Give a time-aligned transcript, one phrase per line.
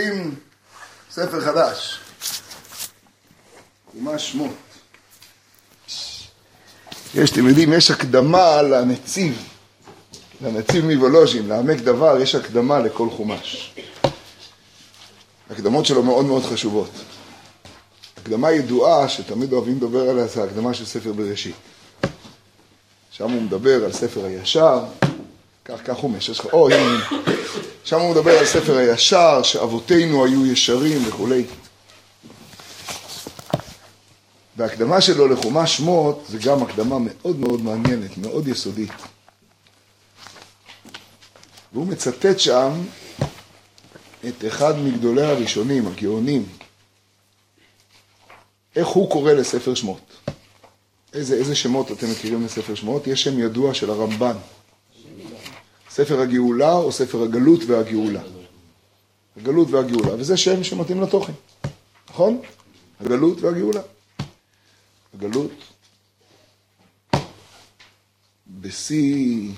[0.00, 0.34] עם
[1.10, 2.00] ספר חדש,
[3.92, 4.52] חומש שמות.
[7.14, 9.48] יש, אתם יודעים, יש הקדמה לנציב,
[10.40, 13.74] לנציב מוולוז'ין, לעמק דבר, יש הקדמה לכל חומש.
[15.50, 16.90] הקדמות שלו מאוד מאוד חשובות.
[18.16, 21.54] הקדמה ידועה, שתמיד אוהבים לדבר עליה, זה הקדמה של ספר בראשית.
[23.10, 24.80] שם הוא מדבר על ספר הישר,
[25.68, 27.08] כך, כך הוא משש, או הנה,
[27.84, 31.44] שם הוא מדבר על ספר הישר, שאבותינו היו ישרים וכולי.
[34.56, 38.92] וההקדמה שלו לחומש שמות זה גם הקדמה מאוד מאוד מעניינת, מאוד יסודית.
[41.72, 42.70] והוא מצטט שם
[44.28, 46.46] את אחד מגדולי הראשונים, הגאונים,
[48.76, 50.00] איך הוא קורא לספר שמות.
[51.14, 53.06] איזה, איזה שמות אתם מכירים לספר שמות?
[53.06, 54.36] יש שם ידוע של הרמב"ן.
[55.96, 58.22] ספר הגאולה או ספר הגלות והגאולה.
[59.36, 61.32] הגלות והגאולה, וזה שם שמתאים לתוכן,
[62.10, 62.40] נכון?
[63.00, 63.80] הגלות והגאולה.
[65.14, 65.50] הגלות
[68.60, 69.50] בשיא,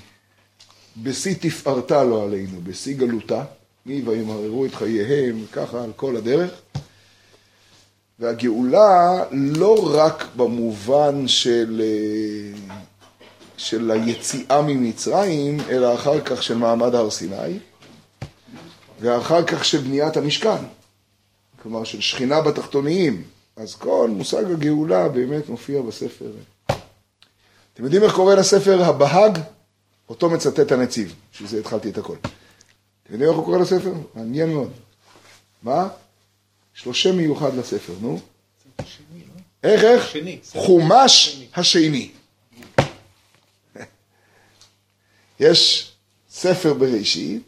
[1.03, 3.45] בשיא תפארתה לא עלינו, בשיא גלותה,
[3.87, 6.51] מי וימררו את חייהם, ככה על כל הדרך.
[8.19, 11.83] והגאולה לא רק במובן של,
[13.59, 17.59] של היציאה ממצרים, אלא אחר כך של מעמד הר סיני,
[19.01, 20.65] ואחר כך של בניית המשכן,
[21.63, 23.25] כלומר של שכינה בתחתוניים.
[23.57, 26.31] אז כל מושג הגאולה באמת מופיע בספר.
[27.75, 29.39] אתם יודעים איך קורא לספר הבהג?
[30.09, 32.17] אותו מצטט הנציב, בשביל זה התחלתי את הכל.
[32.23, 33.93] אתם יודעים איך הוא קורא לספר?
[34.15, 34.71] מעניין מאוד.
[35.63, 35.89] מה?
[36.77, 38.19] יש לו שם מיוחד לספר, נו.
[39.63, 40.17] איך, איך?
[40.53, 42.11] חומש השני.
[45.41, 45.93] יש
[46.31, 47.43] ספר בראשית,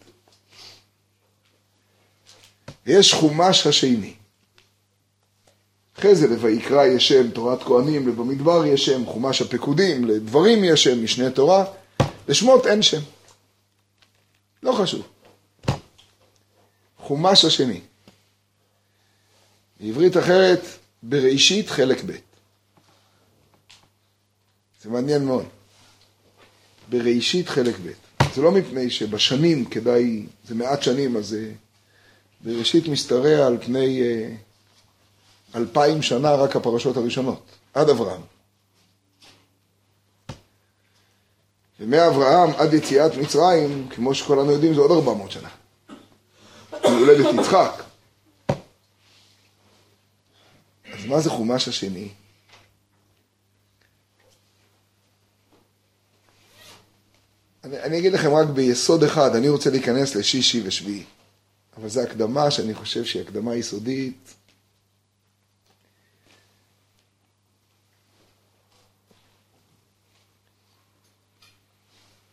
[2.86, 4.14] ויש חומש השני.
[5.98, 11.04] אחרי זה לויקרא יש שם תורת כהנים, ובמדבר יש שם חומש הפקודים, לדברים יש שם
[11.04, 11.64] משנה תורה,
[12.28, 13.00] לשמות אין שם.
[14.62, 15.06] לא חשוב.
[16.98, 17.80] חומש השני.
[19.80, 20.60] בעברית אחרת,
[21.02, 22.12] בראשית חלק ב'.
[24.82, 25.46] זה מעניין מאוד.
[26.90, 27.90] בראשית חלק ב'.
[28.34, 31.52] זה לא מפני שבשנים כדאי, זה מעט שנים, אז זה
[32.40, 34.28] בראשית משתרע על פני אה,
[35.54, 37.42] אלפיים שנה רק הפרשות הראשונות,
[37.74, 38.20] עד אברהם.
[41.80, 45.48] ומאברהם עד יציאת מצרים, כמו שכולנו יודעים, זה עוד ארבע מאות שנה.
[46.82, 47.82] הולדת יצחק.
[50.92, 52.08] אז מה זה חומש השני?
[57.64, 61.04] אני, אני אגיד לכם רק ביסוד אחד, אני רוצה להיכנס לשישי ושביעי,
[61.76, 64.34] אבל זו הקדמה שאני חושב שהיא הקדמה יסודית.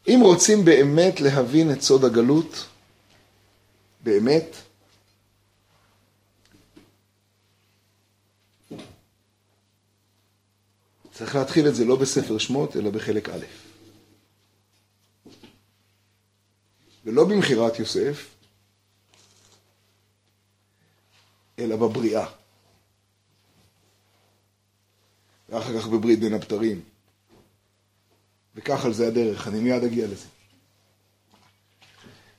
[0.08, 2.66] אם רוצים באמת להבין את סוד הגלות,
[4.04, 4.56] באמת,
[11.12, 13.67] צריך להתחיל את זה לא בספר שמות, אלא בחלק א'.
[17.07, 18.28] ולא במכירת יוסף,
[21.59, 22.25] אלא בבריאה.
[25.50, 26.81] ואחר כך בברית בין הבתרים.
[28.56, 30.25] וכך על זה הדרך, אני מיד אגיע לזה.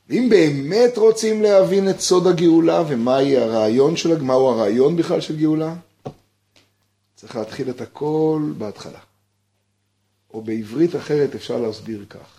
[0.08, 5.74] ואם באמת רוצים להבין את סוד הגאולה ומהי הרעיון של, מהו הרעיון בכלל של גאולה,
[7.16, 9.00] צריך להתחיל את הכל בהתחלה.
[10.30, 12.37] או בעברית אחרת אפשר להסביר כך.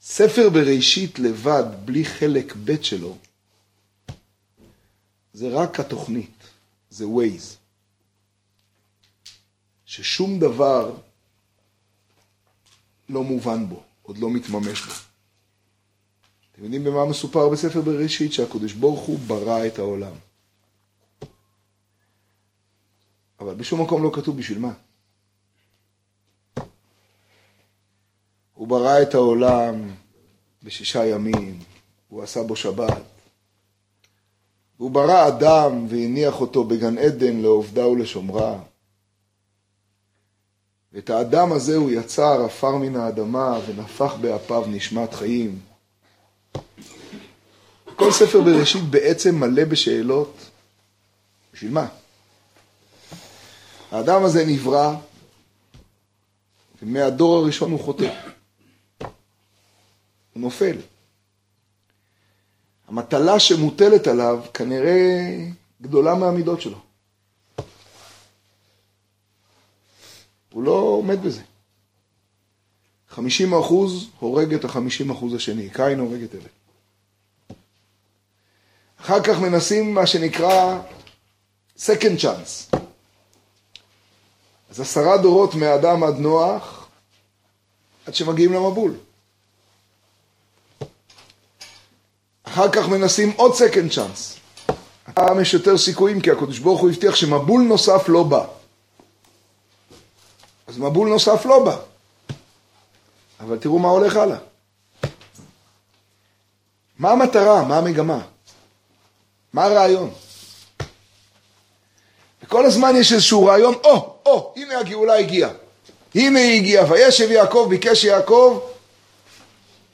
[0.00, 3.18] ספר בראשית לבד, בלי חלק ב' שלו,
[5.32, 6.36] זה רק התוכנית,
[6.90, 7.56] זה ווייז.
[9.84, 10.96] ששום דבר
[13.08, 14.92] לא מובן בו, עוד לא מתממש בו.
[16.52, 18.32] אתם יודעים במה מסופר בספר בראשית?
[18.32, 20.12] שהקדוש ברוך הוא ברא את העולם.
[23.40, 24.72] אבל בשום מקום לא כתוב בשביל מה.
[28.60, 29.90] הוא ברא את העולם
[30.62, 31.58] בשישה ימים,
[32.08, 33.02] הוא עשה בו שבת.
[34.76, 38.58] הוא ברא אדם והניח אותו בגן עדן לעובדה ולשומרה.
[40.92, 45.58] ואת האדם הזה הוא יצר עפר מן האדמה ונפח באפיו נשמת חיים.
[47.96, 50.36] כל ספר בראשית בעצם מלא בשאלות,
[51.52, 51.86] בשביל מה?
[53.90, 54.94] האדם הזה נברא,
[56.82, 58.29] ומהדור הראשון הוא חוטא.
[60.40, 60.76] הוא נופל.
[62.88, 65.36] המטלה שמוטלת עליו כנראה
[65.82, 66.78] גדולה מהמידות שלו.
[70.52, 71.42] הוא לא עומד בזה.
[73.08, 76.48] 50 אחוז הורג את ה-50 אחוז השני, קין הורג את אלה.
[79.00, 80.80] אחר כך מנסים מה שנקרא
[81.78, 82.76] second chance.
[84.70, 86.88] אז עשרה דורות מאדם עד נוח,
[88.06, 88.94] עד שמגיעים למבול.
[92.50, 94.40] אחר כך מנסים עוד second chance.
[95.06, 98.44] הפעם יש יותר סיכויים, כי הקדוש ברוך הוא הבטיח שמבול נוסף לא בא.
[100.66, 101.76] אז מבול נוסף לא בא.
[103.40, 104.38] אבל תראו מה הולך הלאה.
[106.98, 107.64] מה המטרה?
[107.64, 108.20] מה המגמה?
[109.52, 110.10] מה הרעיון?
[112.42, 115.50] וכל הזמן יש איזשהו רעיון, או, או, הנה הגאולה הגיעה.
[116.14, 118.60] הנה היא הגיעה, וישב יעקב, ביקש יעקב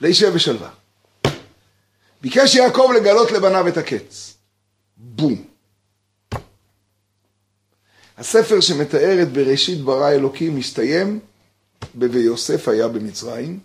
[0.01, 0.76] להישב בשלווה.
[2.27, 4.35] ביקש יעקב לגלות לבניו את הקץ.
[4.97, 5.45] בום.
[8.17, 11.21] הספר שמתאר את בראשית ברא אלוקים מסתיים
[11.95, 13.61] ב"ויוסף היה במצרים"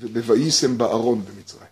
[0.00, 1.68] וב"וישם בארון במצרים".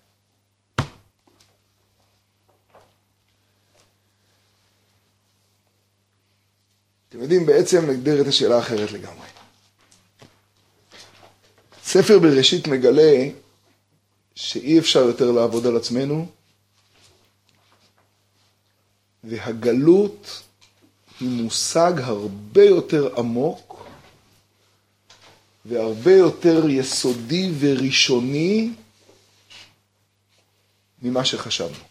[7.08, 9.26] אתם יודעים, בעצם נגדיר את השאלה אחרת לגמרי.
[11.85, 13.29] ספר בראשית מגלה
[14.35, 16.27] שאי אפשר יותר לעבוד על עצמנו,
[19.25, 20.43] והגלות
[21.21, 23.87] היא מושג הרבה יותר עמוק
[25.65, 28.71] והרבה יותר יסודי וראשוני
[31.03, 31.85] ממה שחשבנו.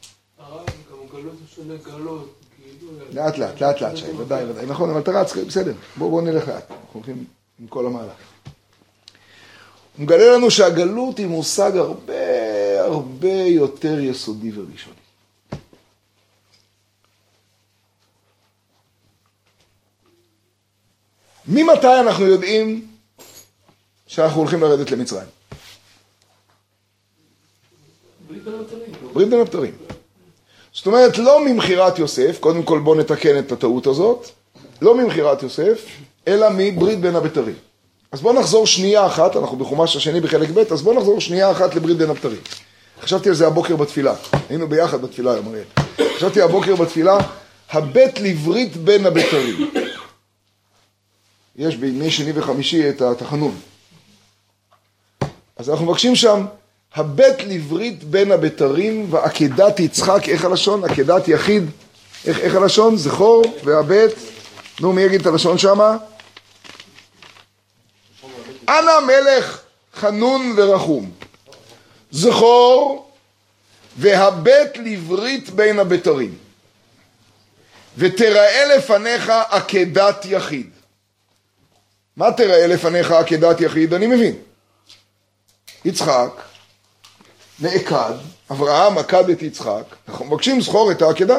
[3.14, 6.72] לאט לאט, לאט לאט, שי, ודאי, ודאי, נכון, אבל אתה רץ, בסדר, בואו נלך לאט,
[6.72, 7.26] אנחנו הולכים
[7.60, 8.33] עם כל המהלך.
[9.98, 12.14] הוא מגלה לנו שהגלות היא מושג הרבה
[12.82, 14.96] הרבה יותר יסודי וראשוני.
[21.48, 22.88] ממתי אנחנו יודעים
[24.08, 25.28] שאנחנו הולכים לרדת למצרים?
[29.14, 29.74] ברית בין הבתרים.
[30.74, 34.28] זאת אומרת, לא ממכירת יוסף, קודם כל בואו נתקן את הטעות הזאת,
[34.82, 35.86] לא ממכירת יוסף,
[36.28, 37.56] אלא מברית בין הבתרים.
[38.14, 41.76] אז בואו נחזור שנייה אחת, אנחנו בחומש השני בחלק ב', אז בואו נחזור שנייה אחת
[41.76, 42.40] לברית בין הבתרים.
[43.02, 44.14] חשבתי על זה הבוקר בתפילה,
[44.50, 45.64] היינו ביחד בתפילה היום אריאל.
[46.16, 47.18] חשבתי הבוקר בתפילה,
[47.72, 49.72] הבית לברית בין הבתרים.
[51.56, 53.56] יש בימי שני וחמישי את התחנון.
[55.58, 56.46] אז אנחנו מבקשים שם,
[56.96, 60.84] הבית לברית בין הבתרים ועקדת יצחק, איך הלשון?
[60.84, 61.64] עקדת יחיד,
[62.26, 62.98] איך, איך הלשון?
[62.98, 64.12] זכור והבית,
[64.80, 65.98] נו מי יגיד את הלשון שמה?
[68.70, 69.62] אנא מלך
[69.96, 71.12] חנון ורחום,
[72.12, 73.12] זכור
[73.98, 76.38] והבט לברית בין הבתרים,
[77.98, 80.70] ותראה לפניך עקדת יחיד.
[82.18, 83.94] מה תראה לפניך עקדת יחיד?
[83.94, 84.36] אני מבין.
[85.86, 86.30] יצחק
[87.60, 88.14] נעקד,
[88.52, 91.38] אברהם עקד את יצחק, אנחנו מבקשים זכור את העקדה.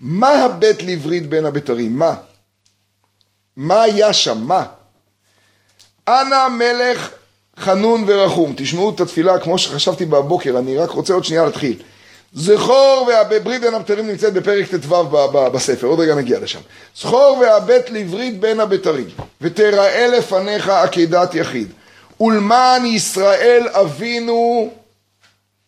[0.00, 1.98] מה הבית לברית בין הבתרים?
[1.98, 2.14] מה?
[3.56, 4.38] מה היה שם?
[4.38, 4.66] מה?
[6.08, 7.10] אנא מלך
[7.58, 8.54] חנון ורחום.
[8.56, 11.82] תשמעו את התפילה כמו שחשבתי בבוקר, אני רק רוצה עוד שנייה להתחיל.
[12.32, 15.04] זכור והברית בין הבתרים נמצאת בפרק ט"ו
[15.52, 16.60] בספר, עוד רגע נגיע לשם.
[16.96, 19.08] זכור והבט לברית בין הבתרים,
[19.40, 21.72] ותראה לפניך עקדת יחיד.
[22.20, 24.70] ולמען ישראל אבינו,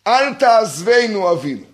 [0.06, 1.64] אל תעזבנו אבינו.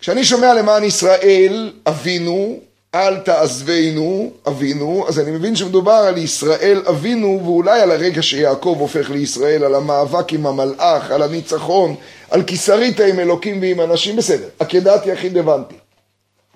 [0.00, 2.60] כשאני שומע למען ישראל אבינו,
[2.94, 9.10] אל תעזבנו אבינו, אז אני מבין שמדובר על ישראל אבינו ואולי על הרגע שיעקב הופך
[9.10, 11.94] לישראל, על המאבק עם המלאך, על הניצחון,
[12.30, 15.74] על כיסרית עם אלוקים ועם אנשים, בסדר, עקדת יחיד הבנתי.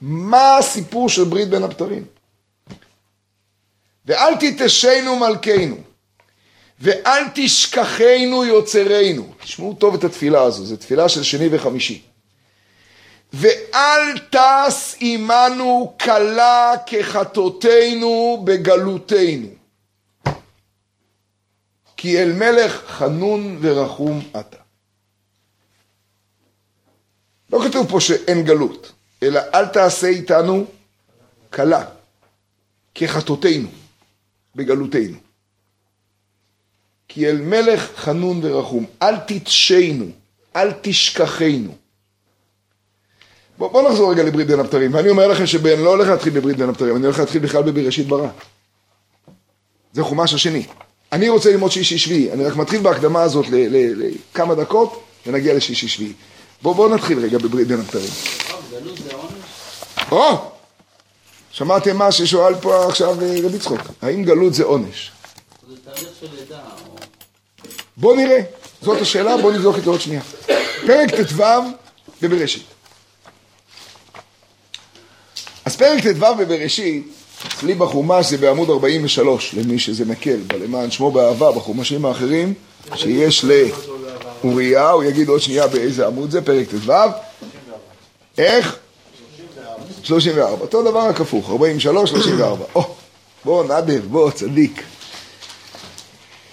[0.00, 2.04] מה הסיפור של ברית בין הבתרים?
[4.06, 5.76] ואל תתשנו מלכנו,
[6.80, 9.32] ואל תשכחנו יוצרנו.
[9.42, 12.02] תשמעו טוב את התפילה הזו, זו תפילה של שני וחמישי.
[13.32, 19.48] ואל טס עמנו כלה כחטאותינו בגלותנו.
[21.96, 24.56] כי אל מלך חנון ורחום אתה.
[27.52, 30.66] לא כתוב פה שאין גלות, אלא אל תעשה איתנו
[31.52, 31.84] כלה
[32.94, 33.68] כחטאותינו
[34.54, 35.16] בגלותנו.
[37.08, 40.06] כי אל מלך חנון ורחום, אל תתשנו,
[40.56, 41.81] אל תשכחנו.
[43.59, 46.56] בואו בוא נחזור רגע לברית בין הבתרים, ואני אומר לכם שאני לא הולך להתחיל בברית
[46.56, 48.28] בין הבתרים, אני הולך להתחיל בכלל בבראשית ברא.
[49.92, 50.66] זה חומש השני.
[51.12, 56.12] אני רוצה ללמוד שישי שביעי, אני רק מתחיל בהקדמה הזאת לכמה דקות, ונגיע לשישי שביעי.
[56.62, 58.11] בואו בוא נתחיל רגע בברית בין הבתרים.
[60.11, 60.52] או!
[61.50, 65.11] שמעתם מה ששואל פה עכשיו אה, רבי צחוק, האם גלות זה עונש?
[67.97, 68.40] בואו נראה,
[68.82, 70.23] זאת השאלה, בואו נבדוק את זה עוד שנייה.
[70.87, 71.42] פרק ט"ו
[72.23, 72.72] בבראשית.
[75.64, 77.07] אז פרק ט"ו בבראשית,
[77.47, 82.54] אצלי בחומש זה בעמוד 43, למי שזה מקל, בלמען שמו באהבה, בחומשים האחרים,
[82.95, 86.92] שיש לאוריה, הוא יגיד עוד שנייה באיזה עמוד זה, פרק ט"ו.
[88.38, 88.76] איך?
[90.02, 90.61] 34.
[90.61, 92.64] אותו דבר רק הפוך, 43, 34.
[92.75, 92.95] או,
[93.45, 94.83] בוא נדב, בוא, צדיק.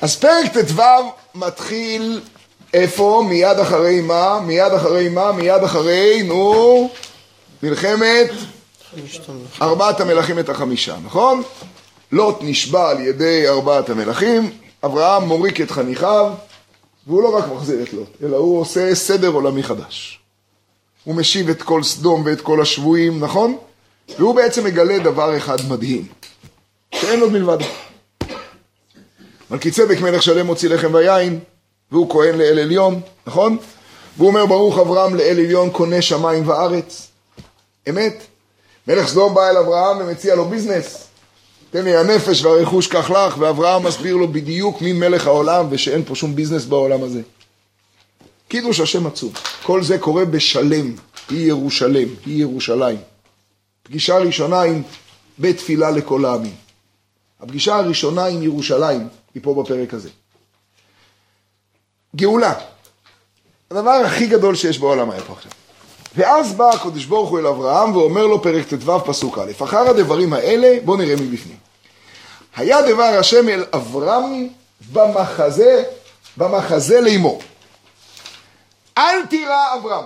[0.01, 0.82] אז פרק ט"ו
[1.36, 2.22] מתחיל
[2.74, 3.24] איפה?
[3.30, 4.39] מיד אחרי מה?
[4.39, 5.32] מיד אחרי מה?
[5.32, 6.89] מיד אחרי, נו,
[7.63, 8.30] מלחמת
[9.62, 11.43] ארבעת המלכים את החמישה, נכון?
[12.12, 14.51] לוט נשבע על ידי ארבעת המלכים,
[14.86, 16.34] אברהם מוריק את חניכיו,
[17.08, 20.19] והוא לא רק מחזיר את לוט, אלא הוא עושה סדר עולמי חדש.
[21.03, 23.58] הוא משיב את כל סדום ואת כל השבויים, נכון?
[24.17, 26.08] והוא בעצם מגלה דבר אחד מדהים,
[26.96, 27.65] שאין עוד מלבדו.
[29.51, 31.39] מלכי צדק מלך שלם מוציא לחם ויין,
[31.91, 33.58] והוא כהן לאל עליון, נכון?
[34.17, 37.08] והוא אומר ברוך אברהם לאל עליון קונה שמיים וארץ.
[37.89, 38.28] אמת?
[38.89, 41.08] מלך סדום בא אל אברהם ומציע לו ביזנס.
[41.72, 46.15] תן לי הנפש והרכוש קח לך, ואברהם מסביר לו בדיוק מי מלך העולם ושאין פה
[46.15, 47.22] שום ביזנס בעולם הזה.
[48.48, 49.31] קידוש השם עצום.
[49.63, 50.96] כל זה קורה בשלם,
[51.29, 52.98] היא ירושלם, היא ירושלים.
[53.84, 54.81] פגישה ראשונה עם
[55.38, 56.55] בית תפילה לכל העמים.
[57.39, 60.10] הפגישה הראשונה עם ירושלים היא פה בפרק הזה.
[62.15, 62.53] גאולה.
[63.72, 65.51] הדבר הכי גדול שיש בעולם היה פה עכשיו.
[66.16, 70.34] ואז בא הקדוש ברוך הוא אל אברהם ואומר לו פרק ט"ו פסוק א', אחר הדברים
[70.34, 71.58] האלה בואו נראה מבפנים.
[72.56, 74.48] היה דבר השם אל אברהם
[74.94, 75.84] במחזה,
[76.38, 77.42] במחזה לאמור.
[78.98, 80.06] אל תירא אברהם,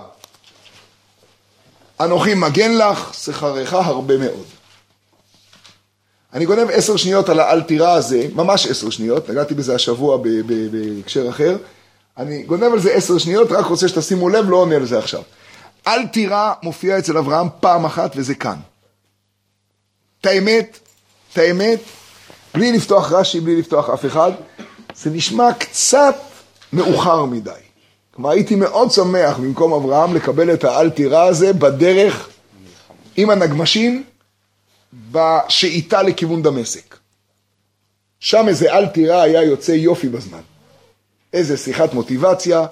[2.00, 4.44] אנוכי מגן לך, שכרך הרבה מאוד.
[6.32, 10.18] אני גונב עשר שניות על האל תירא הזה, ממש עשר שניות, נגעתי בזה השבוע
[10.70, 11.56] בהקשר אחר.
[12.18, 15.22] אני גונב על זה עשר שניות, רק רוצה שתשימו לב, לא עונה על זה עכשיו.
[15.86, 18.56] אל תירא מופיע אצל אברהם פעם אחת, וזה כאן.
[20.20, 20.78] את האמת,
[21.32, 21.80] את האמת,
[22.54, 24.32] בלי לפתוח רש"י, בלי לפתוח אף אחד,
[24.94, 26.16] זה נשמע קצת
[26.72, 27.50] מאוחר מדי.
[28.10, 32.28] כלומר, הייתי מאוד שמח במקום אברהם לקבל את האל תירא הזה בדרך
[33.16, 34.04] עם הנגמשים
[35.10, 36.96] בשאיטה לכיוון דמשק.
[38.20, 40.40] שם איזה אל תירא היה יוצא יופי בזמן.
[41.32, 42.66] איזה שיחת מוטיבציה,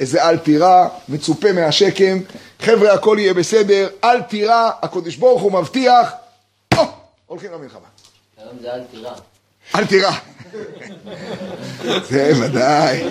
[0.00, 2.18] איזה אל תירא, מצופה מהשקם,
[2.60, 6.10] חבר'ה הכל יהיה בסדר, אל תירא, הקדוש ברוך הוא מבטיח,
[6.76, 6.82] או,
[7.26, 7.80] הולכים למלחמה.
[8.38, 9.12] היום זה אל תירא.
[9.74, 10.10] אל תירא.
[12.08, 13.02] זה ודאי.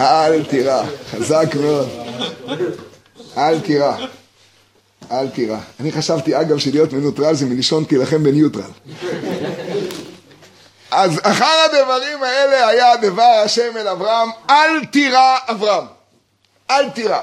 [0.00, 1.88] אל תירא, חזק מאוד.
[3.36, 3.96] אל תירא.
[5.10, 5.58] אל תירא.
[5.80, 8.70] אני חשבתי, אגב, שלהיות מנוטרל זה מלשון תילחם בניוטרל.
[10.90, 15.84] אז אחר הדברים האלה היה דבר השם אל אברהם, אל תירא אברהם.
[16.70, 17.20] אל תירא.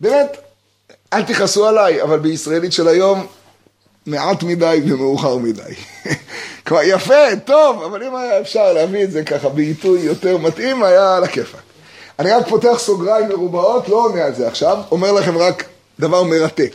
[0.00, 0.36] באמת,
[1.12, 3.26] אל תכעסו עליי, אבל בישראלית של היום,
[4.06, 5.74] מעט מדי ומאוחר מדי.
[6.66, 11.16] כלומר, יפה, טוב, אבל אם היה אפשר להביא את זה ככה בעיתוי יותר מתאים, היה
[11.16, 11.60] על הכיפאק.
[12.18, 15.64] אני רק פותח סוגריים מרובעות, לא עונה על זה עכשיו, אומר לכם רק
[16.00, 16.72] דבר מרתק.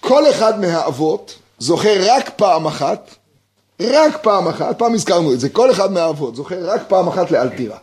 [0.00, 3.10] כל אחד מהאבות זוכר רק פעם אחת,
[3.80, 7.48] רק פעם אחת, פעם הזכרנו את זה, כל אחד מהאבות זוכר רק פעם אחת לאל
[7.48, 7.76] תירא.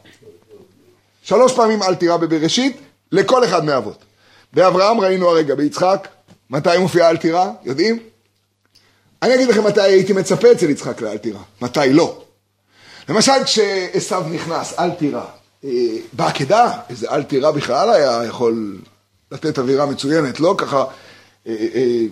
[1.23, 2.77] שלוש פעמים אל תירא בבראשית,
[3.12, 3.97] לכל אחד מהאבות.
[4.53, 6.07] באברהם ראינו הרגע, ביצחק,
[6.50, 7.50] מתי מופיע אל תירא?
[7.63, 8.00] יודעים?
[9.23, 12.21] אני אגיד לכם מתי הייתי מצפה אצל יצחק לאל תירא, מתי לא.
[13.09, 15.23] למשל כשעשו נכנס, אל תירא,
[15.63, 15.69] אה,
[16.13, 18.77] בעקדה, איזה אל תירא בכלל היה יכול
[19.31, 20.83] לתת אווירה מצוינת, לא ככה,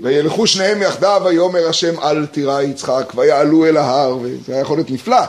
[0.01, 4.91] וילכו שניהם יחדיו, ויאמר השם אל תירא יצחק, ויעלו אל ההר, וזה היה יכול להיות
[4.91, 5.21] נפלא.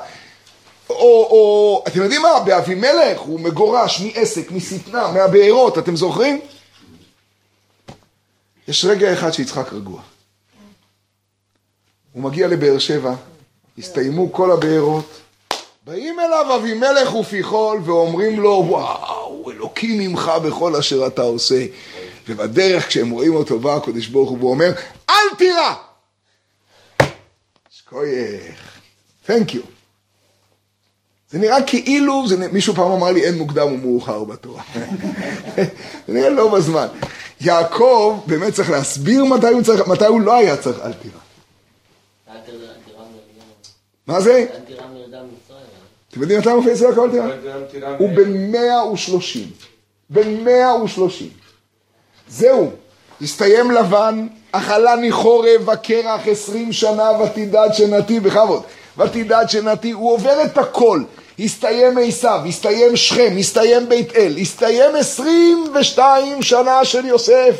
[0.90, 6.40] או, או, אתם יודעים מה, באבימלך הוא מגורש מעסק, משטנה, מהבארות, אתם זוכרים?
[8.68, 10.00] יש רגע אחד שיצחק רגוע.
[12.12, 13.14] הוא מגיע לבאר שבע,
[13.78, 15.20] הסתיימו כל הבארות,
[15.86, 21.64] באים אליו אבימלך ופיכול ואומרים לו, וואו, אלוקים ממך בכל אשר אתה עושה.
[22.28, 24.72] ובדרך כשהם רואים אותו בא הקדוש ברוך הוא ואומר,
[25.10, 25.74] אל תירא!
[27.70, 28.80] שכוייך,
[29.26, 29.66] תhank you.
[31.30, 34.62] זה נראה כאילו, זה, מישהו פעם אמר לי אין מוקדם ומאוחר בתורה.
[36.06, 36.86] זה נראה לא בזמן.
[37.40, 41.12] יעקב באמת צריך להסביר מתי הוא, צריך, מתי הוא לא היה צריך אל תירא.
[44.06, 44.46] מה זה?
[46.10, 47.96] אתם יודעים מתי מופיע אצל יעקב אל תירא?
[47.98, 49.50] הוא בן 130.
[50.10, 51.28] בן 130.
[52.36, 52.70] זהו,
[53.22, 58.62] הסתיים לבן, אכלני חורב וקרח עשרים שנה ותדד שנתי, בכבוד.
[58.98, 61.02] ותדד שנתי, הוא עובר את הכל.
[61.38, 67.54] הסתיים עשיו, הסתיים שכם, הסתיים בית אל, הסתיים עשרים ושתיים שנה של יוסף.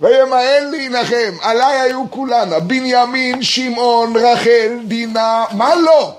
[0.00, 6.14] וימאן להנחם, עליי היו כולנה, בנימין, שמעון, רחל, דינה, מה לא?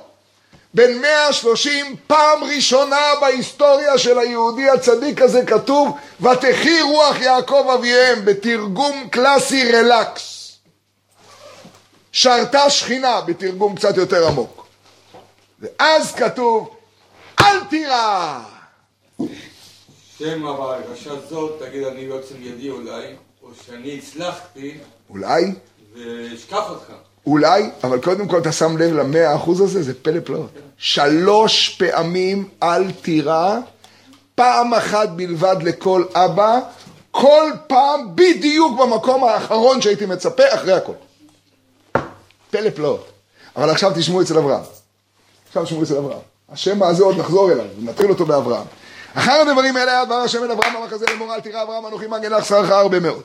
[0.73, 9.09] בן 130, פעם ראשונה בהיסטוריה של היהודי הצדיק הזה כתוב ותחי רוח יעקב אביהם בתרגום
[9.09, 10.33] קלאסי רלקס.
[12.11, 14.67] שרתה שכינה בתרגום קצת יותר עמוק.
[15.59, 16.75] ואז כתוב
[17.41, 18.39] אל תירא.
[20.17, 24.77] שם אבל, בבקשה זאת, תגיד אני יוצא ידי אולי, או שאני הצלחתי,
[25.09, 25.43] אולי,
[25.93, 26.93] ואשכח אותך.
[27.27, 30.49] אולי, אבל קודם כל אתה שם לב למאה אחוז הזה, זה פלא פלאות.
[30.77, 33.57] שלוש פעמים אל תירא,
[34.35, 36.59] פעם אחת בלבד לכל אבא,
[37.11, 40.93] כל פעם בדיוק במקום האחרון שהייתי מצפה אחרי הכל.
[42.51, 43.07] פלא פלאות.
[43.55, 44.63] אבל עכשיו תשמעו אצל אברהם.
[45.47, 46.19] עכשיו תשמעו אצל אברהם.
[46.49, 48.65] השם הזה עוד נחזור אליו, נתחיל אותו באברהם.
[49.13, 52.07] אחר הדברים האלה היה דבר השם אל אברהם אמר כזה לאמור אל תירא אברהם אנוכי
[52.07, 53.21] מגן לך שכרך הרבה מאוד.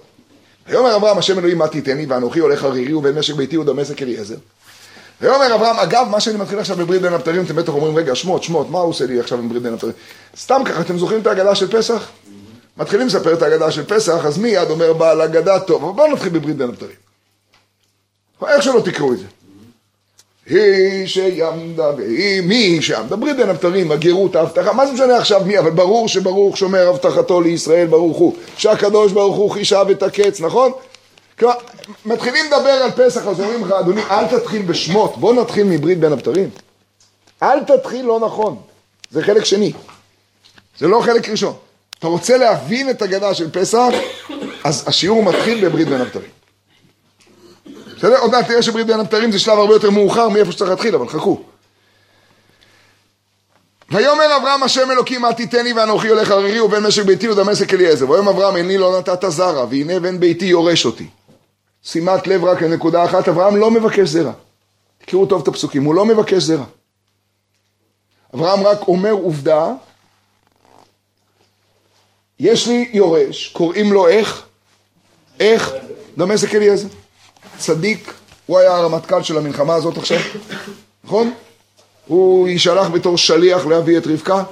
[0.69, 4.37] ויאמר אברהם השם אלוהים מה תיתן לי ואנוכי הולך ערירי ובן משק ביתי ודמשק אליעזר.
[5.21, 8.43] ויאמר אברהם אגב מה שאני מתחיל עכשיו בברית בין הבתרים אתם בטח אומרים רגע שמות
[8.43, 9.93] שמות מה הוא עושה לי עכשיו עם ברית בין הבתרים
[10.37, 12.09] סתם ככה אתם זוכרים את ההגדה של פסח?
[12.77, 16.33] מתחילים לספר את ההגדה של פסח אז מיד אומר בעל הגדה טוב אבל בואו נתחיל
[16.33, 16.97] בברית בין הבתרים.
[18.49, 19.25] איך שלא תקראו את זה.
[20.49, 25.59] היא שיעמדה והיא מי שעמדה ברית בין הבתרים הגרות ההבטחה מה זה משנה עכשיו מי
[25.59, 28.35] אבל ברור שברוך שומר הבטחתו לישראל ברוך הוא.
[28.57, 30.73] שהקדוש ברוך הוא חישב את הקץ נכון?
[31.38, 31.55] כלומר
[32.07, 36.12] מתחילים לדבר על פסח אז אומרים לך אדוני אל תתחיל בשמות בוא נתחיל מברית בין
[36.12, 36.50] הבתרים
[37.43, 38.57] אל תתחיל לא נכון
[39.11, 39.73] זה חלק שני.
[40.78, 41.55] זה לא חלק ראשון.
[41.99, 43.88] אתה רוצה להבין את הגדה של פסח
[44.64, 46.38] אז השיעור מתחיל בברית בין הבתרים
[47.99, 48.19] בסדר?
[48.19, 51.08] עוד מעט תראה שברית בין הבתרים זה שלב הרבה יותר מאוחר מאיפה שצריך להתחיל, אבל
[51.08, 51.43] חכו.
[53.91, 58.11] ויאמר אברהם השם אלוקים אל תיתן לי ואנוכי הולך ערירי ובן משק ביתי ודמשק אליעזר.
[58.11, 61.06] ויאמר אברהם אין לי לא נתת זרע והנה בן ביתי יורש אותי.
[61.82, 64.32] שימת לב רק לנקודה אחת, אברהם לא מבקש זרע.
[64.99, 66.65] תקראו טוב את הפסוקים, הוא לא מבקש זרע.
[68.34, 69.73] אברהם רק אומר עובדה,
[72.41, 74.43] יש לי יורש, קוראים לו איך?
[75.41, 75.73] איך?
[76.19, 76.89] דמשק אליעזר.
[77.58, 78.12] צדיק,
[78.47, 80.18] הוא היה הרמטכ"ל של המלחמה הזאת עכשיו,
[81.04, 81.32] נכון?
[82.06, 84.42] הוא יישלח בתור שליח להביא את רבקה.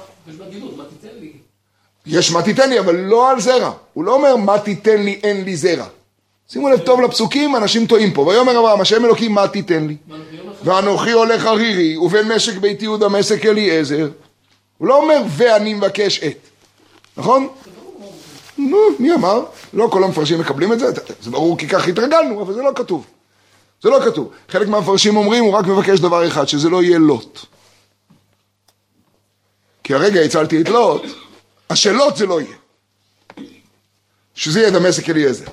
[2.05, 3.71] יש מה תיתן לי, אבל לא על זרע.
[3.93, 5.85] הוא לא אומר מה תיתן לי, אין לי זרע.
[6.49, 8.21] שימו לב טוב לפסוקים, אנשים טועים פה.
[8.21, 9.95] ויאמר אברהם, השם אלוקים, מה תיתן לי?
[10.63, 14.09] ואנוכי הולך ערירי, ובן משק ביתי ודמשק אליעזר.
[14.77, 16.37] הוא לא אומר, ואני מבקש את.
[17.17, 17.47] נכון?
[18.57, 19.43] נו, מי אמר?
[19.73, 20.85] לא כל המפרשים מקבלים את זה,
[21.21, 23.05] זה ברור כי כך התרגלנו, אבל זה לא כתוב.
[23.83, 24.31] זה לא כתוב.
[24.49, 27.39] חלק מהמפרשים אומרים, הוא רק מבקש דבר אחד, שזה לא יהיה לוט.
[29.83, 31.01] כי הרגע הצלתי את לוט,
[31.69, 32.55] אז שלוט זה לא יהיה.
[34.35, 35.45] שזה יהיה דמשק אליעזר.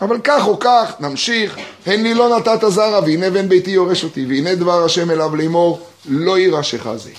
[0.00, 4.26] אבל כך או כך, נמשיך, הן לי לא נתת זרע, והנה בן ביתי יורש אותי,
[4.28, 7.10] והנה דבר השם אליו לאמור, לא יירשך זה.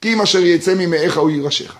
[0.00, 1.74] כי אם אשר יצא ממאיך הוא יירשך.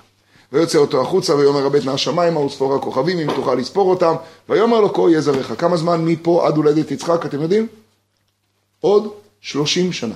[0.52, 4.14] ויוצא אותו החוצה, ויאמר הבט מהשמיימה וספור הכוכבים, אם תוכל לספור אותם,
[4.48, 5.52] ויאמר לו כה יהיה זרעך.
[5.58, 7.66] כמה זמן מפה עד הולדת יצחק, אתם יודעים?
[8.80, 10.14] עוד שלושים שנה.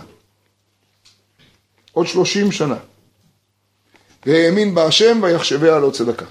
[1.93, 2.77] עוד שלושים שנה.
[4.27, 6.27] והאמין בה השם ויחשביה לו צדקה.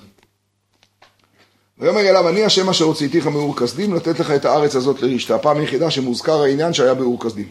[1.77, 5.35] ויאמר אליו, אני השם אשר הוצאתיך מאור כסדים, לתת לך את הארץ הזאת לרשתה.
[5.35, 7.49] הפעם היחידה שמוזכר העניין שהיה באור כסדים.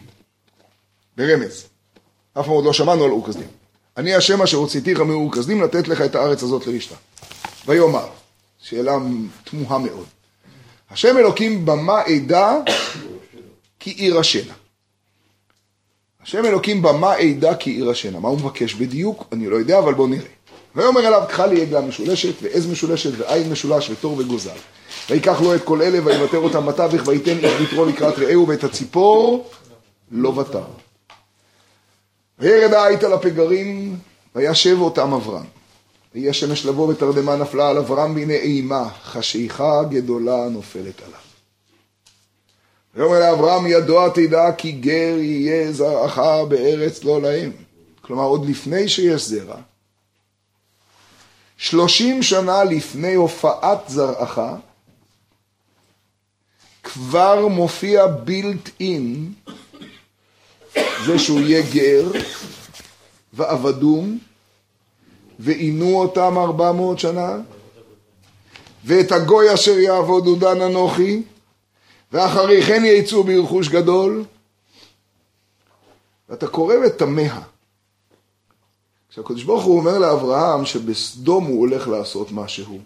[1.17, 1.65] ברמז.
[2.33, 3.60] אף פעם עוד לא שמענו על אור כסדים.
[4.01, 6.95] אני השם אשר הוצאתיך מאור כסדים, לתת לך את הארץ הזאת לרשתה.
[7.65, 8.07] ויאמר,
[8.61, 8.97] שאלה
[9.43, 10.05] תמוהה מאוד.
[10.91, 12.57] השם אלוקים במה עדה
[13.79, 14.53] כי יירשנה.
[16.23, 18.19] השם אלוקים במה עדה כי יירשנה.
[18.19, 19.23] מה הוא מבקש בדיוק?
[19.31, 20.31] אני לא יודע, אבל בואו נראה.
[20.75, 24.57] ויאמר אליו, קחה לי עגלה משולשת, ועז משולשת, ועין משולש, ותור וגוזל.
[25.09, 29.49] ויקח לו את כל אלה, ויוותר אותם בתווך, וייתן איש ביתרו לקראת רעהו, ואת הציפור
[30.11, 30.63] לא ותר.
[32.41, 33.99] וירד העית על הפגרים,
[34.35, 35.45] וישב אותם אברהם.
[36.15, 41.19] ויהי השמש לבוא ותרדמה נפלה על אברהם, והנה אימה, חשיכה גדולה נופלת עליו.
[42.95, 46.17] ויאמר לאברהם, ידוע תדע כי גר יהיה זרעך
[46.49, 47.51] בארץ לא להם.
[48.01, 49.57] כלומר, עוד לפני שיש זרע,
[51.57, 54.39] שלושים שנה לפני הופעת זרעך,
[56.83, 59.33] כבר מופיע בילט אין
[61.05, 62.11] זה שהוא יהיה גר,
[63.33, 64.19] ועבדום,
[65.39, 67.37] ועינו אותם ארבע מאות שנה,
[68.85, 71.23] ואת הגוי אשר יעבודו דן אנוכי,
[72.11, 74.23] ואחרי כן יצאו ברכוש גדול.
[76.29, 77.41] ואתה קורא ותמה.
[79.09, 82.79] כשהקדוש ברוך הוא אומר לאברהם שבסדום הוא הולך לעשות משהו,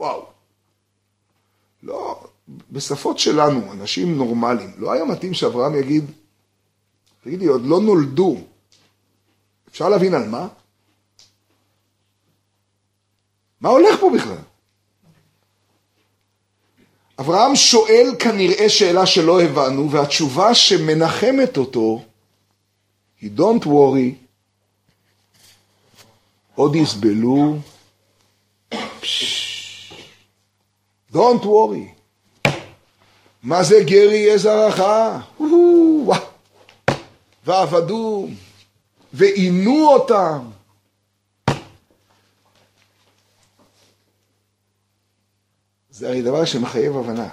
[0.00, 0.26] וואו.
[1.82, 2.24] לא,
[2.70, 6.04] בשפות שלנו, אנשים נורמליים, לא היה מתאים שאברהם יגיד,
[7.24, 8.36] תגידי, עוד לא נולדו,
[9.68, 10.48] אפשר להבין על מה?
[13.60, 14.42] מה הולך פה בכלל?
[17.18, 22.02] אברהם שואל כנראה שאלה שלא הבנו, והתשובה שמנחמת אותו
[23.20, 24.14] היא Don't worry,
[26.54, 27.56] עוד יסבלו,
[31.12, 31.94] Don't worry.
[33.42, 34.80] מה זה גרי יהיה זרעך?
[37.44, 38.28] ועבדו,
[39.12, 40.50] ועינו אותם.
[45.90, 47.28] זה הרי דבר שמחייב הבנה.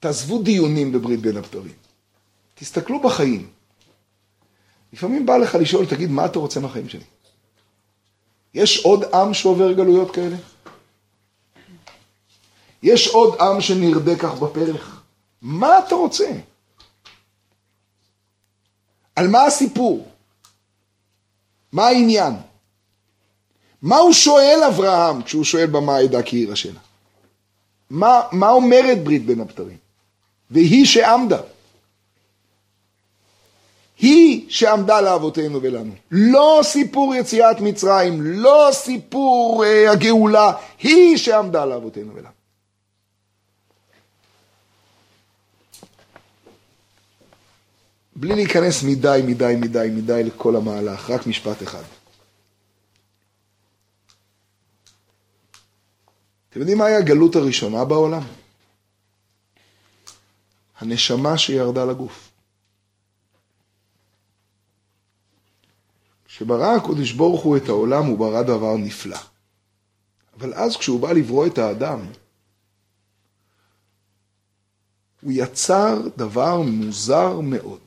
[0.00, 1.74] תעזבו דיונים בברית בין הבתרים.
[2.54, 3.50] תסתכלו בחיים.
[4.92, 7.04] לפעמים בא לך לשאול, תגיד, מה אתה רוצה מהחיים שלי?
[8.54, 10.36] יש עוד עם שעובר גלויות כאלה?
[12.82, 15.02] יש עוד עם שנרדה כך בפרך?
[15.42, 16.30] מה אתה רוצה?
[19.16, 20.08] על מה הסיפור?
[21.72, 22.32] מה העניין?
[23.82, 26.80] מה הוא שואל אברהם כשהוא שואל במה העדה כי יירשנה?
[27.90, 29.76] מה, מה אומרת ברית בין הבתרים?
[30.50, 31.40] והיא שעמדה.
[33.98, 35.92] היא שעמדה לאבותינו ולנו.
[36.10, 42.33] לא סיפור יציאת מצרים, לא סיפור אה, הגאולה, היא שעמדה לאבותינו ולנו.
[48.16, 51.82] בלי להיכנס מדי, מדי, מדי, מדי לכל המהלך, רק משפט אחד.
[56.50, 58.22] אתם יודעים מהי הגלות הראשונה בעולם?
[60.78, 62.30] הנשמה שירדה לגוף.
[66.24, 69.18] כשברא הקודש ברוך הוא את העולם, הוא ברא דבר נפלא.
[70.38, 72.06] אבל אז כשהוא בא לברוא את האדם,
[75.22, 77.83] הוא יצר דבר מוזר מאוד.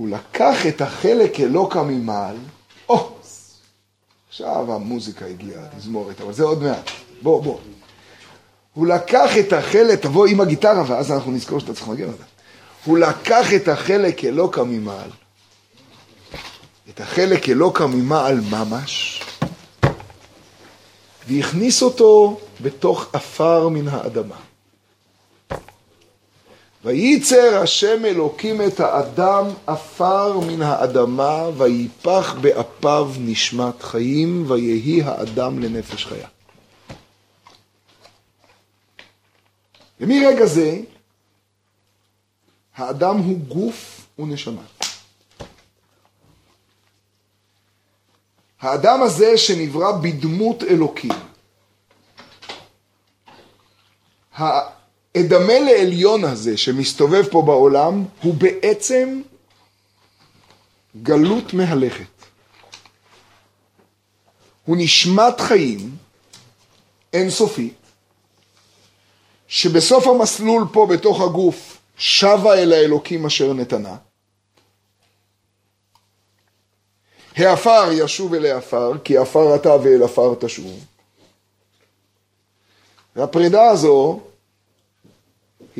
[0.00, 2.36] הוא לקח את החלק אלוקה ממעל,
[2.88, 3.12] או,
[4.28, 6.90] עכשיו המוזיקה הגיעה, תזמורת, אבל זה עוד מעט.
[7.22, 7.58] בוא, בוא.
[8.74, 12.24] הוא לקח את החלק, תבוא עם הגיטרה ואז אנחנו נזכור שאתה צריך לנגן אותה.
[12.84, 15.10] הוא לקח את החלק אלוקה ממעל,
[16.90, 19.22] את החלק אלוקה ממעל ממש,
[21.28, 24.36] והכניס אותו בתוך עפר מן האדמה.
[26.84, 36.06] וייצר השם אלוקים את האדם עפר מן האדמה, ויפח באפיו נשמת חיים, ויהי האדם לנפש
[36.06, 36.28] חיה.
[40.00, 40.80] ומרגע זה,
[42.76, 44.62] האדם הוא גוף ונשמה.
[48.60, 51.12] האדם הזה שנברא בדמות אלוקים,
[55.14, 59.22] האדמה לעליון הזה שמסתובב פה בעולם, הוא בעצם
[61.02, 62.04] גלות מהלכת.
[64.64, 65.96] הוא נשמת חיים
[67.12, 67.74] אינסופית,
[69.48, 73.96] שבסוף המסלול פה בתוך הגוף שבה אל האלוקים אשר נתנה.
[77.36, 80.84] העפר ישוב אל העפר, כי עפר אתה ואל עפר תשוב.
[83.16, 84.20] והפרידה הזו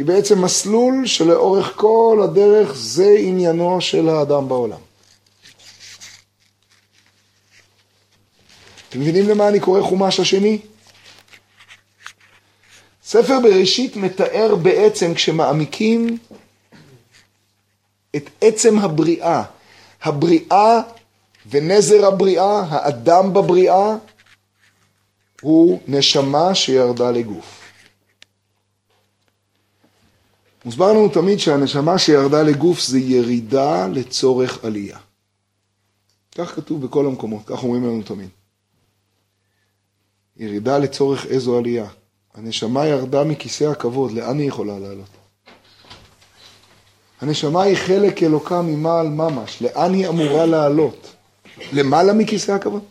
[0.01, 4.79] היא בעצם מסלול שלאורך כל הדרך זה עניינו של האדם בעולם.
[8.89, 10.59] אתם מבינים למה אני קורא חומש השני?
[13.05, 16.19] ספר בראשית מתאר בעצם, כשמעמיקים
[18.17, 19.43] את עצם הבריאה,
[20.03, 20.81] הבריאה
[21.51, 23.97] ונזר הבריאה, האדם בבריאה,
[25.41, 27.60] הוא נשמה שירדה לגוף.
[30.65, 34.99] מוסבר לנו תמיד שהנשמה שירדה לגוף זה ירידה לצורך עלייה.
[36.35, 38.29] כך כתוב בכל המקומות, כך אומרים לנו תמיד.
[40.37, 41.87] ירידה לצורך איזו עלייה.
[42.35, 45.09] הנשמה ירדה מכיסא הכבוד, לאן היא יכולה לעלות?
[47.21, 51.15] הנשמה היא חלק אלוקה ממעל ממש, לאן היא אמורה לעלות?
[51.73, 52.83] למעלה מכיסא הכבוד?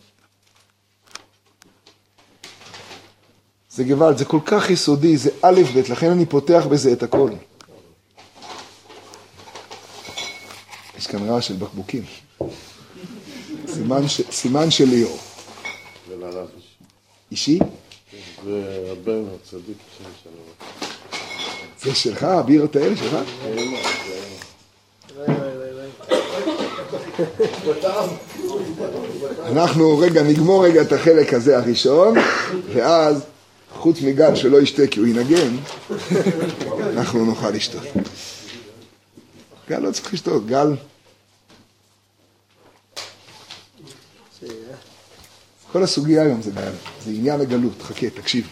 [3.70, 7.30] זה גוואלד, זה כל כך יסודי, זה א' ב', לכן אני פותח בזה את הכל.
[11.10, 12.02] כאן רעש של בקבוקים.
[13.66, 14.20] סימן, ש...
[14.30, 15.18] סימן של ליאור.
[16.08, 16.48] ולרב
[17.30, 17.58] אישי?
[18.44, 20.88] והבן הצדיק שם שלו.
[21.82, 23.16] זה שלך, הבירות האלה שלך?
[29.46, 32.14] אנחנו רגע נגמור רגע את החלק הזה הראשון,
[32.74, 33.24] ואז
[33.74, 35.56] חוץ מגל שלא ישתה כי הוא ינגן,
[36.92, 37.82] אנחנו נוכל לשתות.
[39.68, 40.74] גל לא צריך לשתות, גל...
[45.72, 46.72] כל הסוגיה היום זה גל,
[47.04, 48.48] זה עניין הגלות, חכה, תקשיב.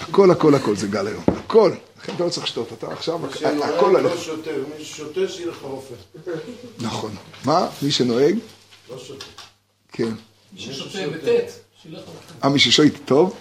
[0.00, 1.72] הכל הכל הכל זה גל היום, הכל.
[2.02, 4.12] לכן אתה לא צריך לשתות, אתה עכשיו, הכל עליך.
[4.12, 5.94] לא שותה, מי ששותה שילך לרופא.
[6.78, 7.14] נכון.
[7.44, 7.68] מה?
[7.82, 8.38] מי שנוהג?
[8.90, 9.24] לא שותה.
[9.92, 10.10] כן.
[10.56, 11.44] ששותה בטית,
[11.82, 12.44] שילך לרופא.
[12.44, 13.36] אה, מי ששואל טוב?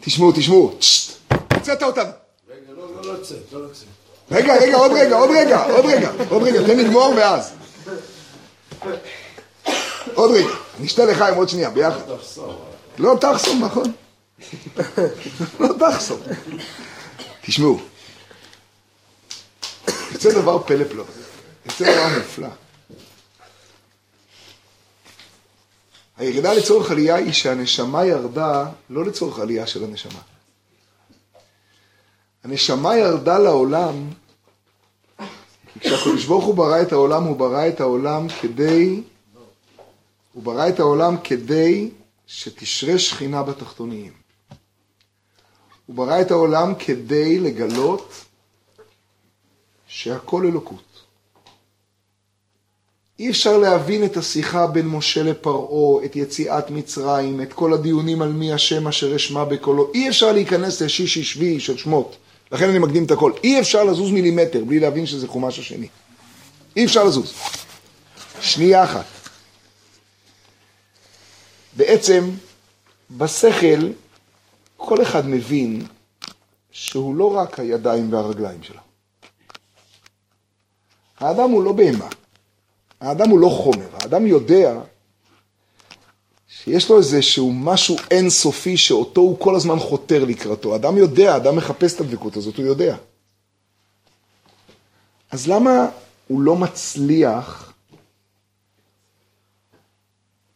[0.00, 0.76] תשמעו, תשמעו.
[0.80, 2.10] צ'ט, הוצאת אותנו.
[2.48, 3.86] רגע, לא, לא לצאת, לא לצאת.
[4.30, 7.52] רגע, רגע, עוד רגע, עוד רגע, עוד רגע, עוד רגע, תן לגמור ואז.
[10.14, 12.00] עוד רגע, נשתה לחיים עוד שנייה, ביחד.
[12.98, 13.92] לא תחסום, נכון.
[15.60, 16.20] לא תחסום.
[17.42, 17.80] תשמעו,
[20.12, 21.04] יוצא דבר פלא פלא,
[21.66, 22.48] יוצא דבר נפלא.
[26.16, 30.20] הירידה לצורך עלייה היא שהנשמה ירדה לא לצורך עלייה של הנשמה.
[32.44, 34.10] הנשמה ירדה לעולם,
[35.74, 39.02] כי כשהקדוש ברוך הוא ברא את העולם, הוא ברא את העולם כדי,
[40.32, 41.90] הוא ברא את העולם כדי
[42.26, 44.12] שתשרה שכינה בתחתוניים.
[45.86, 48.14] הוא ברא את העולם כדי לגלות
[49.86, 50.94] שהכל אלוקות.
[53.18, 58.32] אי אפשר להבין את השיחה בין משה לפרעה, את יציאת מצרים, את כל הדיונים על
[58.32, 59.90] מי השם אשר אשמע בקולו.
[59.94, 62.16] אי אפשר להיכנס לשישי שביעי של שמות.
[62.52, 63.32] לכן אני מקדים את הכל.
[63.44, 65.88] אי אפשר לזוז מילימטר בלי להבין שזה חומש השני.
[66.76, 67.34] אי אפשר לזוז.
[68.40, 69.04] שנייה אחת.
[71.76, 72.30] בעצם,
[73.10, 73.88] בשכל,
[74.76, 75.86] כל אחד מבין
[76.70, 78.80] שהוא לא רק הידיים והרגליים שלו.
[81.18, 82.08] האדם הוא לא בהמה.
[83.00, 83.88] האדם הוא לא חומר.
[83.92, 84.80] האדם יודע
[86.64, 90.76] שיש לו איזשהו משהו אינסופי שאותו הוא כל הזמן חותר לקראתו.
[90.76, 92.96] אדם יודע, אדם מחפש את הדבקות הזאת, הוא יודע.
[95.30, 95.88] אז למה
[96.28, 97.72] הוא לא מצליח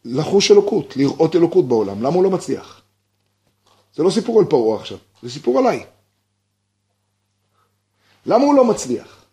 [0.05, 2.01] לחוש אלוקות, לראות אלוקות בעולם?
[2.01, 2.81] למה הוא לא מצליח?
[3.95, 5.85] זה לא סיפור על פרעה עכשיו, זה סיפור עליי.
[8.25, 9.25] למה הוא לא מצליח?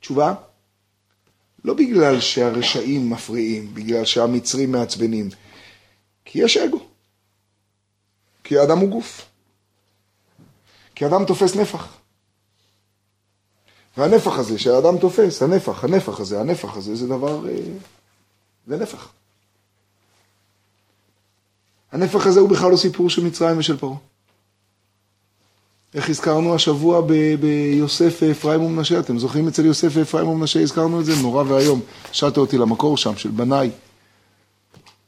[0.00, 0.34] תשובה?
[1.68, 5.28] לא בגלל שהרשעים מפריעים, בגלל שהמצרים מעצבנים,
[6.24, 6.80] כי יש אגו.
[8.44, 9.26] כי האדם הוא גוף.
[10.94, 11.96] כי האדם תופס נפח.
[13.96, 17.48] והנפח הזה שהאדם תופס, הנפח, הנפח הזה, הנפח הזה, זה דבר...
[17.48, 17.60] אה,
[18.66, 19.12] זה נפח.
[21.92, 23.96] הנפח הזה הוא בכלל לא סיפור של מצרים ושל פרעה.
[25.94, 27.02] איך הזכרנו השבוע
[27.40, 31.12] ביוסף אפרים ומנשה, אתם זוכרים אצל יוסף אפרים ומנשה, הזכרנו את זה?
[31.22, 31.80] נורא ואיום.
[32.12, 33.70] שעת אותי למקור שם, של בניי.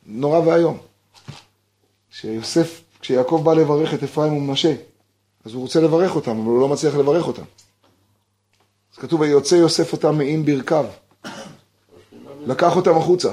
[0.06, 0.78] נורא ואיום.
[2.10, 4.74] כשיוסף, כשיעקב בא לברך את אפרים ומנשה,
[5.44, 7.42] אז הוא רוצה לברך אותם, אבל הוא לא מצליח לברך אותם.
[8.92, 10.84] אז כתוב, ויוצא יוסף אותם מעין ברכיו.
[12.46, 13.30] לקח אותם החוצה.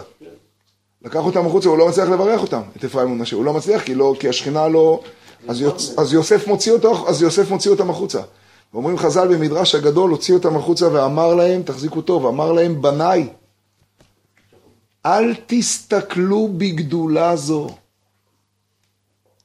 [1.02, 3.36] לקח אותם החוצה, הוא לא מצליח לברך אותם, את אפרים ומנשה.
[3.36, 5.04] הוא לא מצליח כי, לא, כי השכינה לא...
[5.48, 6.00] אז, יוצ...
[6.00, 8.22] אז, יוסף מוציא אותו, אז יוסף מוציא אותם החוצה.
[8.74, 13.30] ואומרים חז"ל במדרש הגדול, הוציא אותם החוצה ואמר להם, תחזיקו טוב, אמר להם, בניי,
[15.06, 17.68] אל תסתכלו בגדולה זו,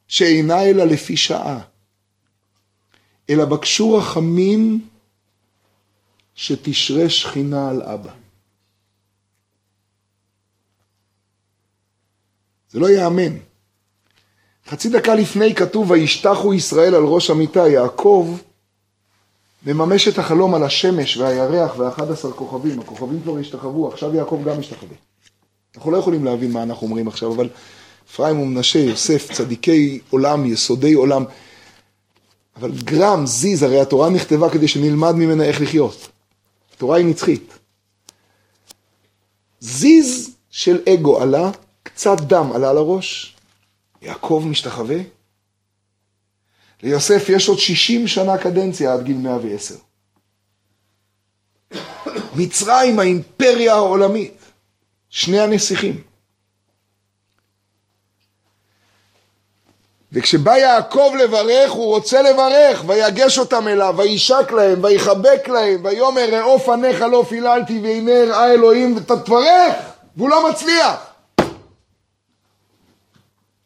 [0.06, 1.60] שאינה אלא לפי שעה,
[3.30, 4.88] אלא בקשו רחמים
[6.34, 8.12] שתשרה שכינה על אבא.
[12.70, 13.51] זה לא ייאמן.
[14.68, 18.36] חצי דקה לפני כתוב, וישתחו ישראל על ראש המיטה, יעקב
[19.66, 24.58] מממש את החלום על השמש והירח ואחד עשר כוכבים, הכוכבים כבר השתחוו, עכשיו יעקב גם
[24.58, 24.96] השתחווה.
[25.76, 27.48] אנחנו לא יכולים להבין מה אנחנו אומרים עכשיו, אבל
[28.10, 31.24] אפרים ומנשה, יוסף, צדיקי עולם, יסודי עולם,
[32.56, 36.08] אבל גרם, זיז, הרי התורה נכתבה כדי שנלמד ממנה איך לחיות.
[36.74, 37.58] התורה היא נצחית.
[39.60, 41.50] זיז של אגו עלה,
[41.82, 43.36] קצת דם עלה לראש,
[44.02, 44.96] יעקב משתחווה.
[46.82, 49.74] ליוסף יש עוד 60 שנה קדנציה עד גיל 110.
[52.34, 54.38] מצרים, האימפריה העולמית,
[55.08, 56.02] שני הנסיכים.
[60.12, 66.58] וכשבא יעקב לברך, הוא רוצה לברך, ויגש אותם אליו, וישק להם, ויחבק להם, ויאמר ראו
[66.58, 69.74] פניך לא פיללתי, והנה הראה אלוהים, ותתברך,
[70.16, 71.11] והוא לא מצליח.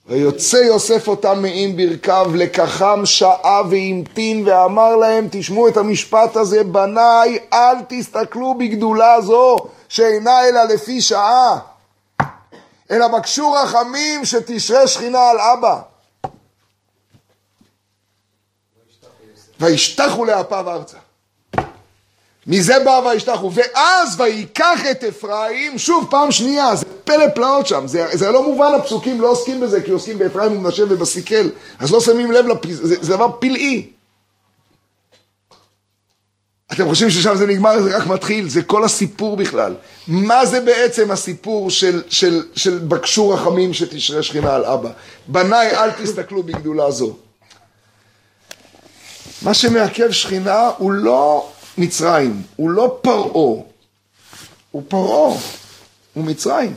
[0.08, 7.38] ויוצא יוסף אותם מעם ברכיו, לקחם שעה והמתין, ואמר להם, תשמעו את המשפט הזה, בניי,
[7.52, 9.56] אל תסתכלו בגדולה זו,
[9.88, 11.58] שאינה אלא לפי שעה,
[12.90, 15.80] אלא בקשו רחמים שתשרה שכינה על אבא.
[19.60, 20.98] וישתחו לאפיו ארצה.
[22.46, 28.06] מזה בא וישתחו, ואז ויקח את אפרים, שוב פעם שנייה, זה פלא פלאות שם, זה,
[28.12, 32.32] זה לא מובן, הפסוקים לא עוסקים בזה, כי עוסקים באפרים ומנשה ובסיקל, אז לא שמים
[32.32, 32.58] לב, לפ...
[32.70, 33.88] זה, זה דבר פלאי.
[36.72, 39.74] אתם חושבים ששם זה נגמר, זה רק מתחיל, זה כל הסיפור בכלל.
[40.08, 44.90] מה זה בעצם הסיפור של, של, של בקשו רחמים שתשרה שכינה על אבא?
[45.28, 47.16] בניי, אל תסתכלו בגדולה זו.
[49.42, 53.62] מה שמעכב שכינה הוא לא מצרים, הוא לא פרעה,
[54.70, 55.38] הוא פרעה,
[56.14, 56.74] הוא מצרים.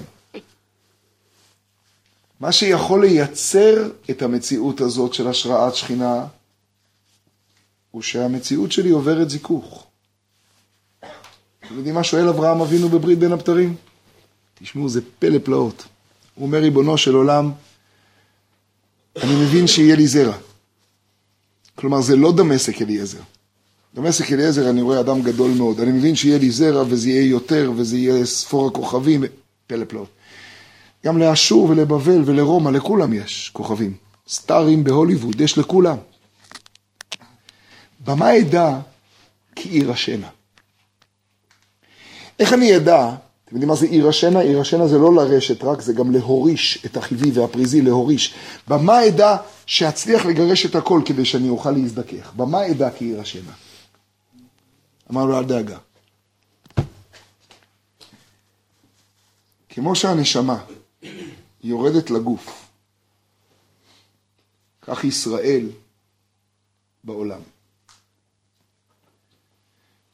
[2.40, 6.26] מה שיכול לייצר את המציאות הזאת של השראת שכינה,
[7.92, 9.88] הוא שהמציאות שלי עוברת זיכוך.
[11.66, 13.76] אתם יודעים מה שואל אברהם אבינו בברית בין הבתרים?
[14.56, 15.84] תשמעו, זה פלא פלאות.
[16.36, 17.52] הוא אומר, ריבונו של עולם,
[19.24, 20.38] אני מבין שיהיה לי זרע.
[21.76, 23.22] כלומר, זה לא דמשק אליעזר.
[23.96, 25.80] דמשק אליעזר, אני רואה אדם גדול מאוד.
[25.80, 29.24] אני מבין שיהיה לי זרע וזה יהיה יותר וזה יהיה ספור הכוכבים,
[29.68, 30.10] פלא פלאות.
[31.06, 33.94] גם לאשור ולבבל ולרומא, לכולם יש כוכבים.
[34.28, 35.98] סטארים בהוליווד, יש לכולם.
[38.06, 38.80] במה אדע
[39.56, 40.28] כי עיר השנה?
[42.40, 43.10] איך אני אדע,
[43.46, 44.40] אתם יודעים מה זה עיר השנה?
[44.40, 48.34] עיר השנה זה לא לרשת רק, זה גם להוריש את החיבי והפריזי, להוריש.
[48.68, 52.34] במה אדע שאצליח לגרש את הכל כדי שאני אוכל להזדכך?
[52.36, 53.52] במה אדע כי עיר השנה?
[55.12, 55.78] אמר לו, אל דאגה.
[59.70, 60.66] כמו שהנשמה
[61.64, 62.68] יורדת לגוף,
[64.82, 65.70] כך ישראל
[67.04, 67.42] בעולם.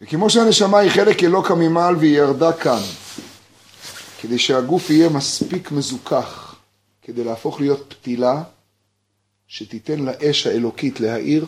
[0.02, 2.82] וכמו שהנשמה היא חלק אלוקא ממעל והיא ירדה כאן,
[4.22, 6.56] כדי שהגוף יהיה מספיק מזוכח,
[7.02, 8.44] כדי להפוך להיות פתילה
[9.48, 11.46] שתיתן לאש האלוקית להאיר,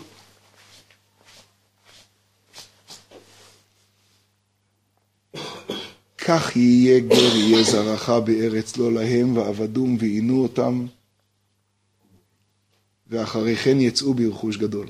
[6.27, 10.85] כך יהיה גר יהיה זרעך בארץ לא להם, ועבדום ועינו אותם,
[13.09, 14.87] ואחרי כן יצאו ברכוש גדול.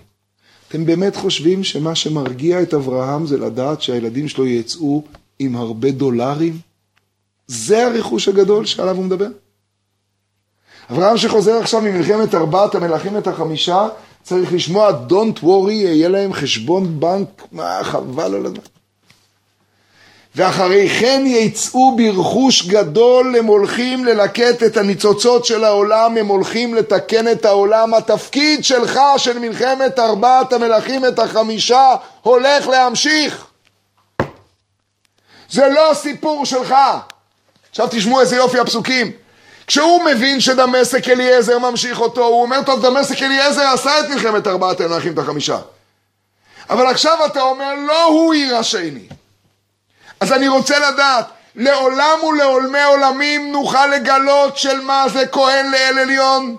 [0.67, 5.03] אתם באמת חושבים שמה שמרגיע את אברהם זה לדעת שהילדים שלו יצאו
[5.39, 6.57] עם הרבה דולרים?
[7.47, 9.27] זה הרכוש הגדול שעליו הוא מדבר?
[10.91, 13.87] אברהם שחוזר עכשיו ממלחמת ארבעת המלכים את החמישה,
[14.23, 18.76] צריך לשמוע Don't worry, יהיה להם חשבון בנק, מה חבל על הזמן.
[20.37, 27.31] ואחרי כן יצאו ברכוש גדול, הם הולכים ללקט את הניצוצות של העולם, הם הולכים לתקן
[27.31, 27.93] את העולם.
[27.93, 33.47] התפקיד שלך, של מלחמת ארבעת המלכים, את החמישה, הולך להמשיך.
[35.49, 36.75] זה לא סיפור שלך.
[37.69, 39.11] עכשיו תשמעו איזה יופי הפסוקים.
[39.67, 44.81] כשהוא מבין שדמשק אליעזר ממשיך אותו, הוא אומר, טוב, דמשק אליעזר עשה את מלחמת ארבעת
[44.81, 45.57] המלכים את החמישה.
[46.69, 49.16] אבל עכשיו אתה אומר, לא הוא יירשני.
[50.19, 51.25] אז אני רוצה לדעת,
[51.55, 56.57] לעולם ולעולמי עולמים נוכל לגלות של מה זה כהן לאל עליון?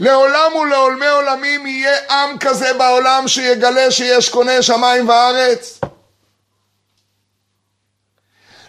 [0.00, 5.80] לעולם ולעולמי עולמים יהיה עם כזה בעולם שיגלה שיש קונה שמיים וארץ?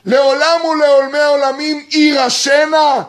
[0.06, 3.04] לעולם ולעולמי עולמים יירשנה?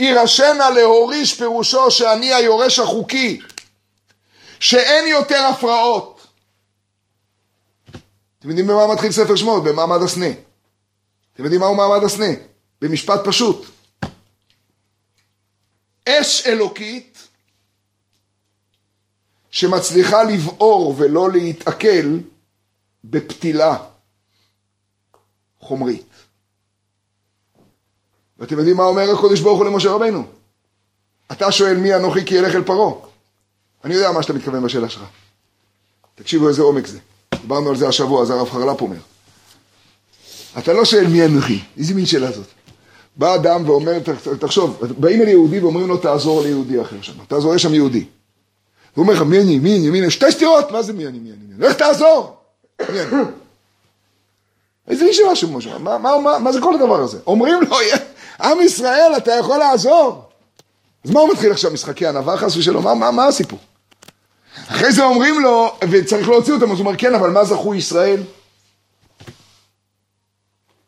[0.00, 3.40] יירשנה להוריש פירושו שאני היורש החוקי,
[4.60, 6.17] שאין יותר הפרעות.
[8.38, 9.64] אתם יודעים במה מתחיל ספר שמות?
[9.64, 10.30] במעמד הסנה.
[11.34, 12.26] אתם יודעים מהו מעמד הסנה?
[12.80, 13.66] במשפט פשוט.
[16.08, 17.28] אש אלוקית
[19.50, 22.18] שמצליחה לבעור ולא להתעכל
[23.04, 23.76] בפתילה
[25.60, 26.08] חומרית.
[28.38, 30.26] ואתם יודעים מה אומר הקודש ברוך הוא למשה רבנו?
[31.32, 32.94] אתה שואל מי אנוכי כי ילך אל פרעה.
[33.84, 35.02] אני יודע מה שאתה מתכוון בשאלה שלך.
[36.14, 36.98] תקשיבו איזה עומק זה.
[37.34, 38.96] דיברנו על זה השבוע, זה הרב חרל"פ אומר.
[40.58, 42.46] אתה לא שואל מי אנוכי, איזה מין שאלה זאת?
[43.16, 43.98] בא אדם ואומר,
[44.40, 48.04] תחשוב, באים אל יהודי ואומרים לו תעזור ליהודי אחר שם, תעזור, יש שם יהודי.
[48.94, 51.18] הוא אומר לך, מי אני, מי אני, מי אני, שתי סתירות, מה זה מי אני,
[51.18, 52.36] מי אני, לך תעזור!
[52.92, 53.22] מי אני?
[54.88, 57.18] איזה מין שאלה של משה, מה, מה, מה, מה זה כל הדבר הזה?
[57.26, 57.76] אומרים לו,
[58.42, 60.22] עם ישראל, אתה יכול לעזור.
[61.04, 62.84] אז מה הוא מתחיל עכשיו, משחקי ענווה חס ושלום?
[62.84, 63.58] מה, מה, מה הסיפור?
[64.66, 68.22] אחרי זה אומרים לו, וצריך להוציא אותם, אז הוא אומר, כן, אבל מה זכו ישראל?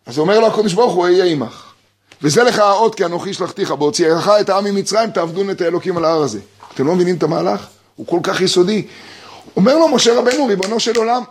[0.06, 1.64] אז אומר לו הקדוש ברוך הוא, אהיה עמך.
[2.22, 6.22] וזה לך האות כי אנוכי שלחתיך, בהוציאך את העם ממצרים, תעבדון את האלוקים על ההר
[6.22, 6.40] הזה.
[6.74, 7.66] אתם לא מבינים את המהלך?
[7.96, 8.86] הוא כל כך יסודי.
[9.56, 11.22] אומר לו משה רבנו, ריבונו של עולם,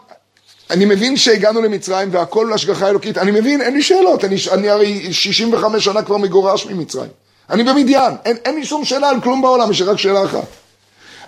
[0.70, 5.14] אני מבין שהגענו למצרים והכל השגחה אלוקית, אני מבין, אין לי שאלות, אני, אני הרי
[5.14, 7.10] 65 שנה כבר מגורש ממצרים.
[7.50, 10.48] אני במדיין, אין, אין לי שום שאלה על כלום בעולם, יש רק שאלה אחת.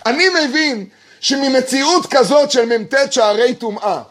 [0.05, 0.85] אני מבין
[1.21, 4.01] שממציאות כזאת של מ"ט שערי טומאה,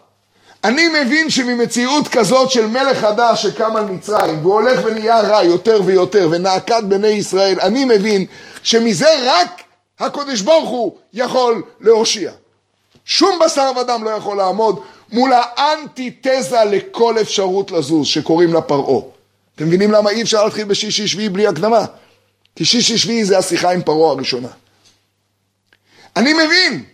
[0.64, 5.80] אני מבין שממציאות כזאת של מלך חדש שקם על מצרים והוא הולך ונהיה רע יותר
[5.84, 8.26] ויותר ונעקד בני ישראל, אני מבין
[8.62, 9.62] שמזה רק
[10.00, 12.32] הקודש ברוך הוא יכול להושיע.
[13.04, 14.80] שום בשר ודם לא יכול לעמוד
[15.12, 19.02] מול האנטיתזה לכל אפשרות לזוז שקוראים לה פרעה.
[19.56, 21.84] אתם מבינים למה אי אפשר להתחיל בשישי שביעי בלי הקדמה?
[22.56, 24.48] כי שישי שביעי זה השיחה עם פרעה הראשונה.
[26.16, 26.84] אני מבין.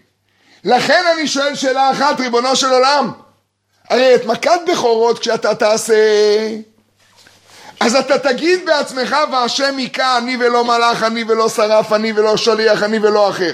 [0.66, 3.10] לכן אני שואל שאלה אחת, ריבונו של עולם.
[3.90, 5.94] הרי את מכת בכורות כשאתה תעשה,
[7.80, 12.82] אז אתה תגיד בעצמך והשם היכה אני ולא מלאך, אני ולא שרף, אני ולא שליח,
[12.82, 13.52] אני ולא אחר.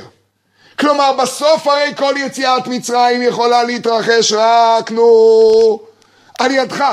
[0.79, 5.81] כלומר, בסוף הרי כל יציאת מצרים יכולה להתרחש רק, נו,
[6.39, 6.85] על ידך.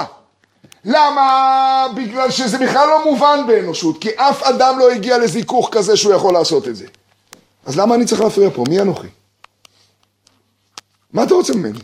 [0.86, 1.88] למה?
[1.96, 6.34] בגלל שזה בכלל לא מובן באנושות, כי אף אדם לא הגיע לזיכוך כזה שהוא יכול
[6.34, 6.86] לעשות את זה.
[7.66, 8.64] אז למה אני צריך להפריע פה?
[8.70, 9.08] מי אנוכי?
[11.14, 11.80] מה אתה רוצה ממני?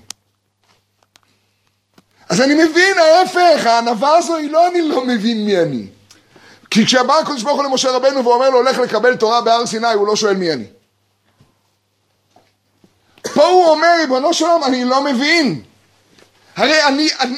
[2.30, 5.88] אז אני מבין, ההפך, הענווה הזו היא לא אני לא מבין מי אני.
[6.71, 10.07] כי כשבא הקדוש ברוך הוא למשה רבנו ואומר לו, הולך לקבל תורה בהר סיני, הוא
[10.07, 10.65] לא שואל מי אני.
[13.34, 15.63] פה הוא אומר, ריבונו של עולם, אני לא מבין.
[16.55, 17.38] הרי אני, אני,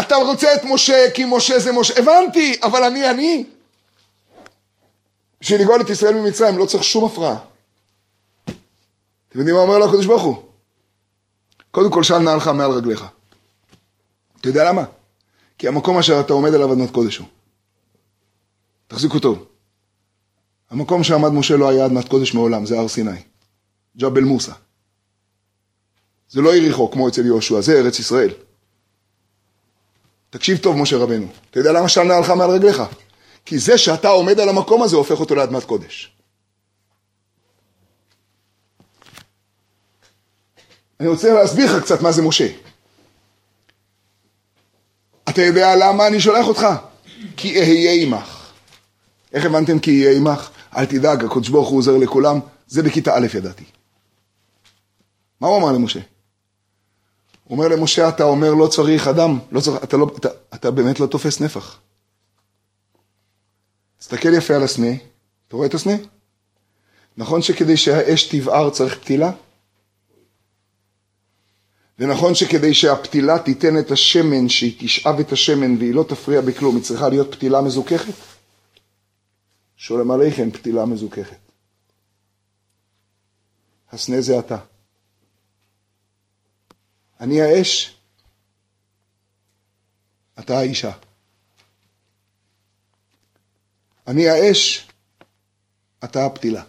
[0.00, 3.44] אתה רוצה את משה כי משה זה משה, הבנתי, אבל אני אני.
[5.40, 7.36] בשביל לגאול את ישראל ממצרים לא צריך שום הפרעה.
[8.44, 10.45] אתם יודעים מה אומר לו הקדוש ברוך הוא?
[11.76, 13.04] קודם כל של נעלך מעל רגליך.
[14.40, 14.84] אתה יודע למה?
[15.58, 17.26] כי המקום אשר אתה עומד עליו אדמת קודש הוא.
[18.88, 19.46] תחזיקו טוב.
[20.70, 23.22] המקום שעמד משה לא היה אדמת קודש מעולם, זה הר סיני.
[23.96, 24.52] ג'בל מוסא.
[26.28, 28.30] זה לא יריחו כמו אצל יהושע, זה ארץ ישראל.
[30.30, 31.26] תקשיב טוב, משה רבנו.
[31.50, 32.82] אתה יודע למה של נעלך מעל רגליך?
[33.44, 36.15] כי זה שאתה עומד על המקום הזה הופך אותו לאדמת קודש.
[41.00, 42.48] אני רוצה להסביר לך קצת מה זה משה.
[45.28, 46.66] אתה יודע למה אני שולח אותך?
[47.36, 48.50] כי אהיה עמך.
[49.32, 50.50] איך הבנתם כי אהיה עמך?
[50.76, 52.40] אל תדאג, הקדוש ברוך הוא עוזר לכולם.
[52.66, 53.64] זה בכיתה א' ידעתי.
[55.40, 56.00] מה הוא אמר למשה?
[57.44, 61.00] הוא אומר למשה, אתה אומר לא צריך אדם, לא צריך, אתה, לא, אתה, אתה באמת
[61.00, 61.78] לא תופס נפח.
[63.98, 64.92] תסתכל יפה על הסנה,
[65.48, 65.92] אתה רואה את הסנה?
[67.16, 69.30] נכון שכדי שהאש תבער צריך פתילה?
[71.98, 76.84] ונכון שכדי שהפתילה תיתן את השמן, שהיא תשאב את השמן והיא לא תפריע בכלום, היא
[76.84, 78.14] צריכה להיות פתילה מזוככת?
[79.76, 81.36] שולם עליכם פתילה מזוככת.
[83.92, 84.58] הסנה זה אתה.
[87.20, 87.96] אני האש,
[90.38, 90.92] אתה האישה.
[94.06, 94.88] אני האש,
[96.04, 96.64] אתה הפתילה.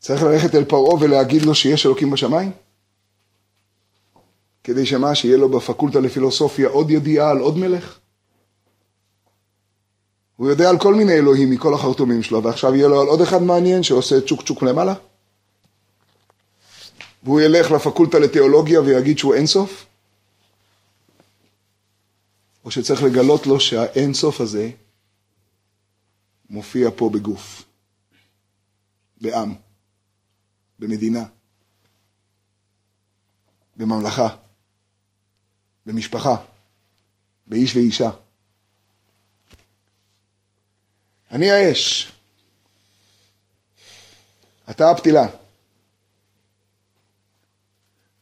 [0.00, 2.52] צריך ללכת אל פרעה ולהגיד לו שיש אלוקים בשמיים?
[4.64, 7.98] כדי שמה, שיהיה לו בפקולטה לפילוסופיה עוד ידיעה על עוד מלך?
[10.36, 13.42] הוא יודע על כל מיני אלוהים מכל החרטומים שלו, ועכשיו יהיה לו על עוד אחד
[13.42, 14.94] מעניין שעושה צ'וק צ'וק למעלה?
[17.22, 19.86] והוא ילך לפקולטה לתיאולוגיה ויגיד שהוא אינסוף?
[22.64, 24.70] או שצריך לגלות לו שהאינסוף הזה
[26.50, 27.62] מופיע פה בגוף,
[29.20, 29.69] בעם.
[30.80, 31.24] במדינה,
[33.76, 34.36] בממלכה,
[35.86, 36.36] במשפחה,
[37.46, 38.10] באיש ואישה.
[41.30, 42.12] אני האש,
[44.70, 45.26] אתה הפתילה,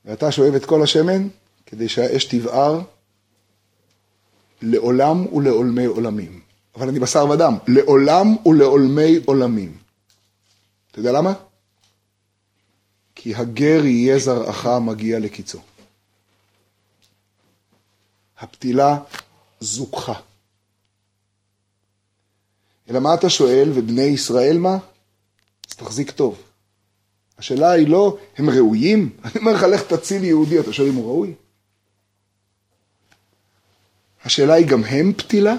[0.04, 1.28] ואתה שואב את כל השמן
[1.66, 2.80] כדי שהאש תבער
[4.62, 6.40] לעולם ולעולמי עולמים.
[6.76, 9.78] אבל אני בשר ודם, לעולם ולעולמי עולמים.
[10.90, 11.47] אתה יודע למה?
[13.20, 15.58] כי הגר יהיה זרעך מגיע לקיצו.
[18.38, 18.98] הפתילה
[19.60, 20.20] זוכחה.
[22.90, 24.78] אלא מה אתה שואל, ובני ישראל מה?
[25.70, 26.42] אז תחזיק טוב.
[27.38, 29.16] השאלה היא לא, הם ראויים?
[29.24, 31.34] אני אומר לך, לך תציל יהודי, אתה שואל אם הוא ראוי?
[34.24, 35.54] השאלה היא, גם הם פתילה?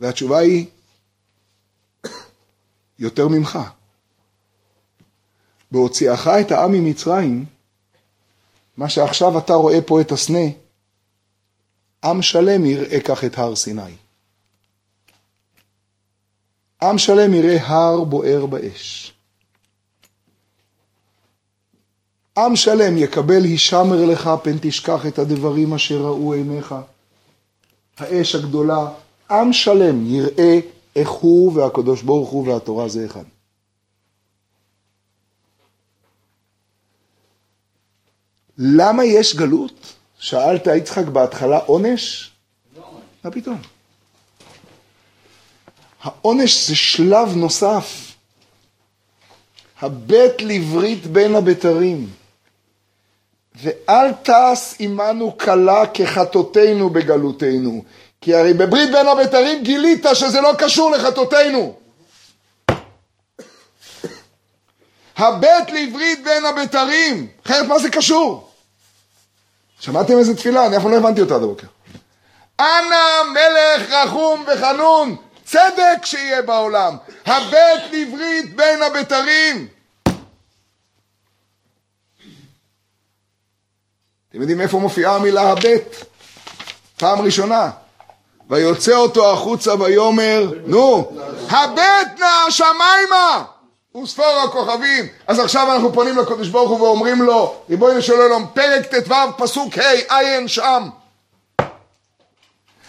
[0.00, 0.66] והתשובה היא,
[2.98, 3.58] יותר ממך.
[5.72, 7.44] בהוציאך את העם ממצרים,
[8.76, 10.48] מה שעכשיו אתה רואה פה את הסנה,
[12.04, 13.82] עם שלם יראה כך את הר סיני.
[16.82, 19.12] עם שלם יראה הר בוער באש.
[22.38, 26.74] עם שלם יקבל הישמר לך פן תשכח את הדברים אשר ראו עיניך.
[27.98, 28.88] האש הגדולה,
[29.30, 30.58] עם שלם יראה
[30.96, 33.24] איך הוא והקדוש ברוך הוא והתורה זה אחד.
[38.62, 39.94] למה יש גלות?
[40.18, 42.30] שאלת יצחק בהתחלה עונש?
[43.24, 43.58] מה פתאום?
[46.02, 48.12] העונש זה שלב נוסף.
[49.80, 52.10] הבט לברית בין הבתרים.
[53.54, 57.84] ואל תעש עמנו קלה כחטאותינו בגלותנו.
[58.20, 61.76] כי הרי בברית בין הבתרים גילית שזה לא קשור לחטאותינו.
[65.16, 68.49] הבט לברית בין הבתרים, אחרת מה זה קשור?
[69.80, 70.66] שמעתם איזה תפילה?
[70.66, 71.66] אני אף פעם לא הבנתי אותה עד הבוקר.
[72.60, 76.96] אנא מלך רחום וחנון, צדק שיהיה בעולם.
[77.26, 79.68] הבט לברית בין הבתרים.
[84.30, 85.96] אתם יודעים איפה מופיעה המילה הבט?
[86.96, 87.70] פעם ראשונה.
[88.50, 91.12] ויוצא אותו החוצה ויאמר, נו,
[91.50, 93.44] הבט נא השמיימה
[93.96, 95.06] וספור הכוכבים.
[95.26, 99.78] אז עכשיו אנחנו פונים לקדוש ברוך הוא ואומרים לו, ריבונו של עולם, פרק ט"ו פסוק
[99.78, 100.88] ה' עיין שם.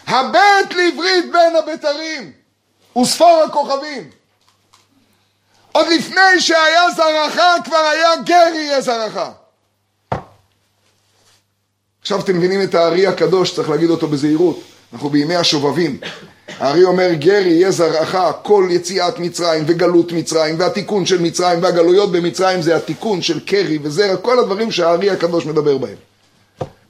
[0.08, 2.32] הבט לברית בין הבתרים
[3.02, 4.10] וספור הכוכבים.
[5.72, 9.18] עוד לפני שהיה זרעך כבר היה גר יהיה זרעך.
[12.02, 14.60] עכשיו אתם מבינים את הארי הקדוש, צריך להגיד אותו בזהירות.
[14.94, 16.00] אנחנו בימי השובבים.
[16.60, 22.62] הארי אומר, גר יהיה זרעך, כל יציאת מצרים וגלות מצרים והתיקון של מצרים והגלויות במצרים
[22.62, 25.98] זה התיקון של קרי וזרע, כל הדברים שהארי הקדוש מדבר בהם.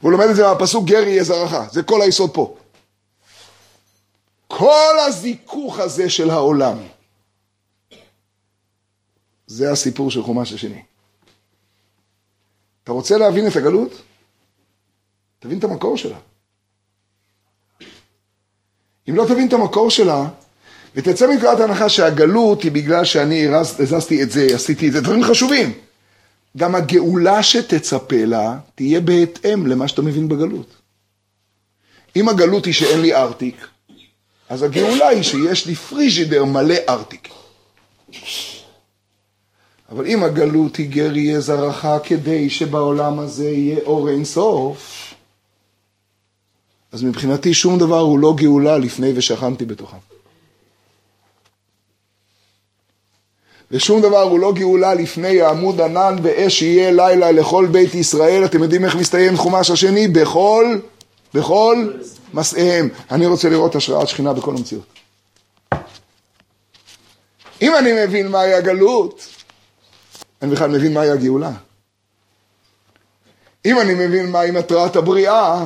[0.02, 2.56] והוא לומד את זה מהפסוק, גר יהיה זרעך, זה כל היסוד פה.
[4.48, 6.78] כל הזיכוך הזה של העולם,
[9.48, 10.82] זה הסיפור של חומש השני.
[12.84, 14.02] אתה רוצה להבין את הגלות?
[15.40, 16.18] תבין את המקור שלה.
[19.10, 20.28] אם לא תבין את המקור שלה,
[20.96, 25.74] ותצא מנקודת ההנחה שהגלות היא בגלל שאני הזזתי את זה, עשיתי את זה, דברים חשובים.
[26.58, 30.76] גם הגאולה שתצפה לה תהיה בהתאם למה שאתה מבין בגלות.
[32.16, 33.68] אם הגלות היא שאין לי ארטיק,
[34.50, 37.30] אז הגאולה היא שיש לי פריג'ידר מלא ארטיק.
[39.92, 45.01] אבל אם הגלות היא גר יהיה זרעך כדי שבעולם הזה יהיה אור אין סוף,
[46.92, 49.98] אז מבחינתי שום דבר הוא לא גאולה לפני ושכנתי בתוכם.
[53.72, 58.46] ושום דבר הוא לא גאולה לפני העמוד ענן ואש יהיה לילה לכל בית ישראל.
[58.46, 60.08] אתם יודעים איך מסתיים חומש השני?
[60.08, 60.80] בכל,
[61.34, 61.92] בכל
[62.34, 62.90] מסעיהם.
[63.12, 64.86] אני רוצה לראות השראת שכינה בכל המציאות.
[67.62, 69.28] אם אני מבין מהי הגלות,
[70.42, 71.52] אני בכלל מבין מהי הגאולה.
[73.66, 75.66] אם אני מבין מהי מטרת הבריאה,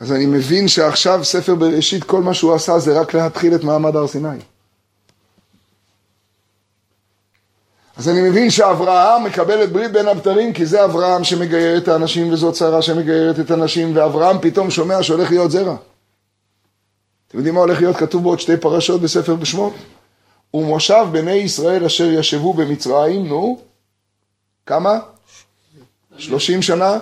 [0.00, 3.96] אז אני מבין שעכשיו ספר בראשית, כל מה שהוא עשה זה רק להתחיל את מעמד
[3.96, 4.38] הר סיני.
[7.96, 12.32] אז אני מבין שאברהם מקבל את ברית בין הבתרים כי זה אברהם שמגייר את האנשים
[12.32, 15.76] וזאת שרה שמגיירת את הנשים ואברהם פתאום שומע שהולך להיות זרע.
[17.28, 19.72] אתם יודעים מה הולך להיות כתוב בעוד שתי פרשות בספר בשמות?
[20.54, 23.58] ומושב בני ישראל אשר ישבו במצרים, נו,
[24.66, 24.98] כמה?
[26.18, 26.98] שלושים שנה?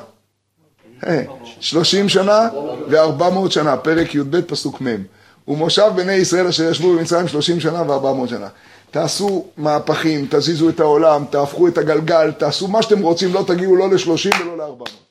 [1.61, 2.49] שלושים שנה
[2.89, 5.05] וארבע מאות שנה, פרק י"ב פסוק מ'.
[5.49, 8.49] ומושב בני ישראל אשר ישבו במצרים שלושים שנה וארבע מאות שנה.
[8.91, 13.91] תעשו מהפכים, תזיזו את העולם, תהפכו את הגלגל, תעשו מה שאתם רוצים, לא תגיעו לא
[13.91, 15.05] לשלושים ולא לארבע מאות.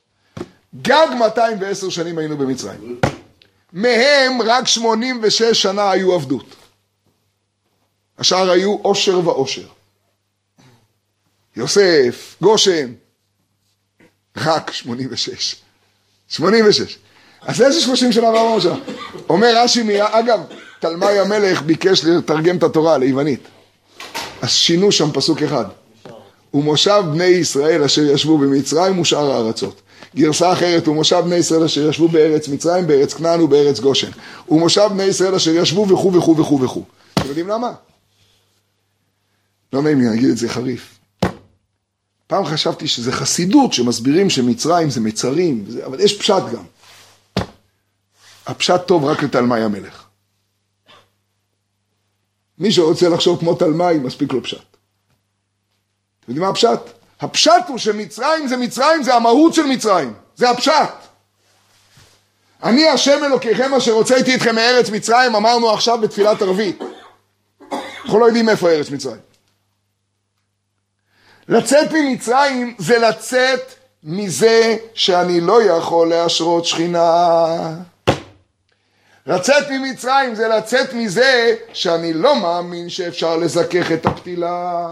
[0.82, 3.00] גג 210 שנים היינו במצרים.
[3.74, 6.56] מהם רק 86 שנה היו עבדות.
[8.20, 9.68] השאר היו עושר ועושר.
[11.56, 12.94] יוסף, גושן,
[14.38, 15.62] רק 86.
[16.34, 16.98] 86.
[17.42, 18.76] אז איזה 30 שנה וארבע שנה?
[19.30, 20.40] אומר רש"י, אגב,
[20.80, 23.48] תלמי המלך ביקש לתרגם את התורה ליוונית.
[24.42, 25.66] אז שינו שם פסוק אחד.
[26.54, 29.82] ומושב בני ישראל אשר ישבו במצרים ושאר הארצות.
[30.16, 34.10] גרסה אחרת, ומושב בני ישראל אשר ישבו בארץ מצרים, בארץ כנען ובארץ גושן.
[34.50, 36.84] ומושב בני ישראל אשר ישבו וכו' וכו' וכו'.
[37.14, 37.72] אתם יודעים למה?
[39.74, 41.00] לא נעים לי להגיד את זה חריף.
[42.28, 46.63] פעם חשבתי שזה חסידות שמסבירים שמצרים זה מצרים, אבל יש פשט גם.
[48.45, 50.03] הפשט טוב רק לתלמי המלך.
[52.57, 54.57] מי שרוצה לחשוב כמו תלמי, מספיק לו פשט.
[54.57, 56.80] אתם יודעים מה הפשט?
[57.21, 60.13] הפשט הוא שמצרים זה מצרים, זה המהות של מצרים.
[60.36, 60.93] זה הפשט.
[62.63, 66.80] אני השם אלוקיכם אשר רוצה איתי אתכם מארץ מצרים, אמרנו עכשיו בתפילת ערבית.
[68.03, 69.33] אנחנו לא יודעים איפה ארץ מצרים.
[71.48, 73.74] לצאת ממצרים זה לצאת
[74.04, 77.48] מזה שאני לא יכול להשרות שכינה.
[79.28, 84.89] לצאת ממצרים זה לצאת מזה שאני לא מאמין שאפשר לזכך את הפתילה.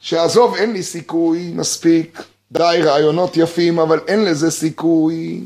[0.00, 2.22] שעזוב, אין לי סיכוי, מספיק.
[2.52, 5.44] די, רעיונות יפים, אבל אין לזה סיכוי.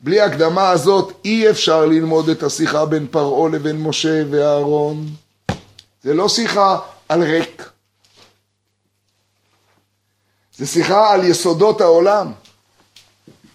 [0.00, 5.06] בלי הקדמה הזאת אי אפשר ללמוד את השיחה בין פרעה לבין משה ואהרון.
[6.02, 6.78] זה לא שיחה
[7.08, 7.73] על ריק.
[10.58, 12.32] זה שיחה על יסודות העולם.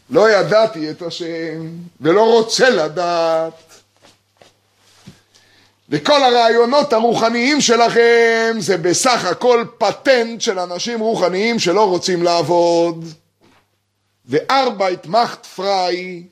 [0.10, 1.68] לא ידעתי את השם,
[2.02, 3.54] ולא רוצה לדעת.
[5.90, 13.06] וכל הרעיונות הרוחניים שלכם זה בסך הכל פטנט של אנשים רוחניים שלא רוצים לעבוד.
[14.26, 16.24] וארבע מאכט פריי.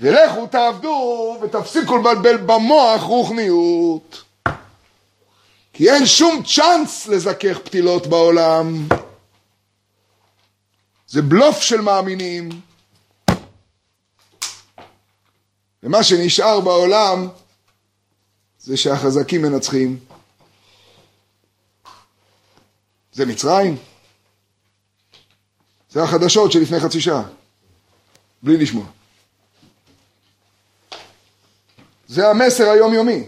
[0.00, 4.23] ולכו תעבדו ותפסיקו לבלבל במוח רוחניות.
[5.74, 8.88] כי אין שום צ'אנס לזכך פתילות בעולם.
[11.06, 12.48] זה בלוף של מאמינים.
[15.82, 17.28] ומה שנשאר בעולם
[18.58, 19.98] זה שהחזקים מנצחים.
[23.12, 23.76] זה מצרים.
[25.90, 27.22] זה החדשות שלפני חצי שעה.
[28.42, 28.86] בלי לשמוע.
[32.06, 33.24] זה המסר היומיומי.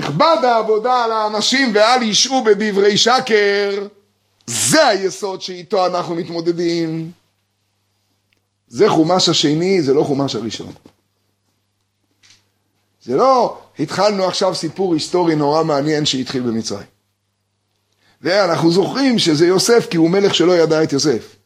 [0.00, 3.86] תכבד העבודה על האנשים ואל ישעו בדברי שקר,
[4.46, 7.10] זה היסוד שאיתו אנחנו מתמודדים.
[8.68, 10.72] זה חומש השני, זה לא חומש הראשון.
[13.02, 16.86] זה לא, התחלנו עכשיו סיפור היסטורי נורא מעניין שהתחיל במצרים.
[18.22, 21.36] ואנחנו זוכרים שזה יוסף כי הוא מלך שלא ידע את יוסף.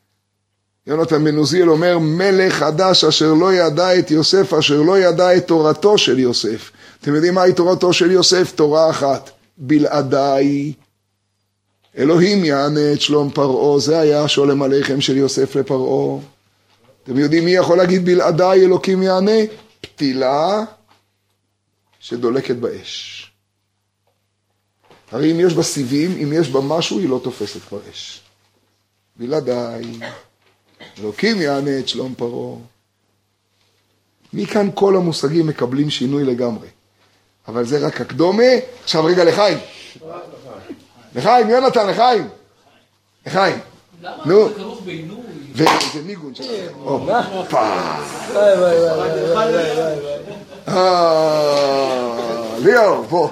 [0.87, 5.47] יונתן בן עוזיאל אומר, מלך חדש אשר לא ידע את יוסף, אשר לא ידע את
[5.47, 6.71] תורתו של יוסף.
[7.07, 8.53] אתם יודעים מהי תורתו של יוסף?
[8.55, 10.73] תורה אחת, בלעדיי.
[11.99, 16.21] אלוהים יענה את שלום פרעה, זה היה שולם עליכם של יוסף לפרעה.
[17.03, 19.41] אתם יודעים מי יכול להגיד בלעדיי אלוקים יענה?
[19.81, 20.65] פתילה
[22.01, 23.31] שדולקת באש.
[25.11, 28.21] הרי אם יש בה סיבים, אם יש בה משהו, היא לא תופסת כבר אש.
[29.17, 29.85] בלעדיי.
[30.99, 32.57] אלוקים יענה את שלום פרעה.
[34.33, 36.69] מכאן כל המושגים מקבלים שינוי לגמרי.
[37.49, 38.43] אבל זה רק הקדומה.
[38.85, 39.59] עכשיו רגע לחיים.
[41.15, 42.29] לחיים, יונתן, לחיים.
[43.27, 43.59] לחיים.
[44.27, 44.49] נו.
[45.53, 46.75] וזה ניגון שלכם.
[46.83, 47.71] הופה.
[48.33, 49.55] וואי
[50.69, 53.29] אה, ליאור, בוא.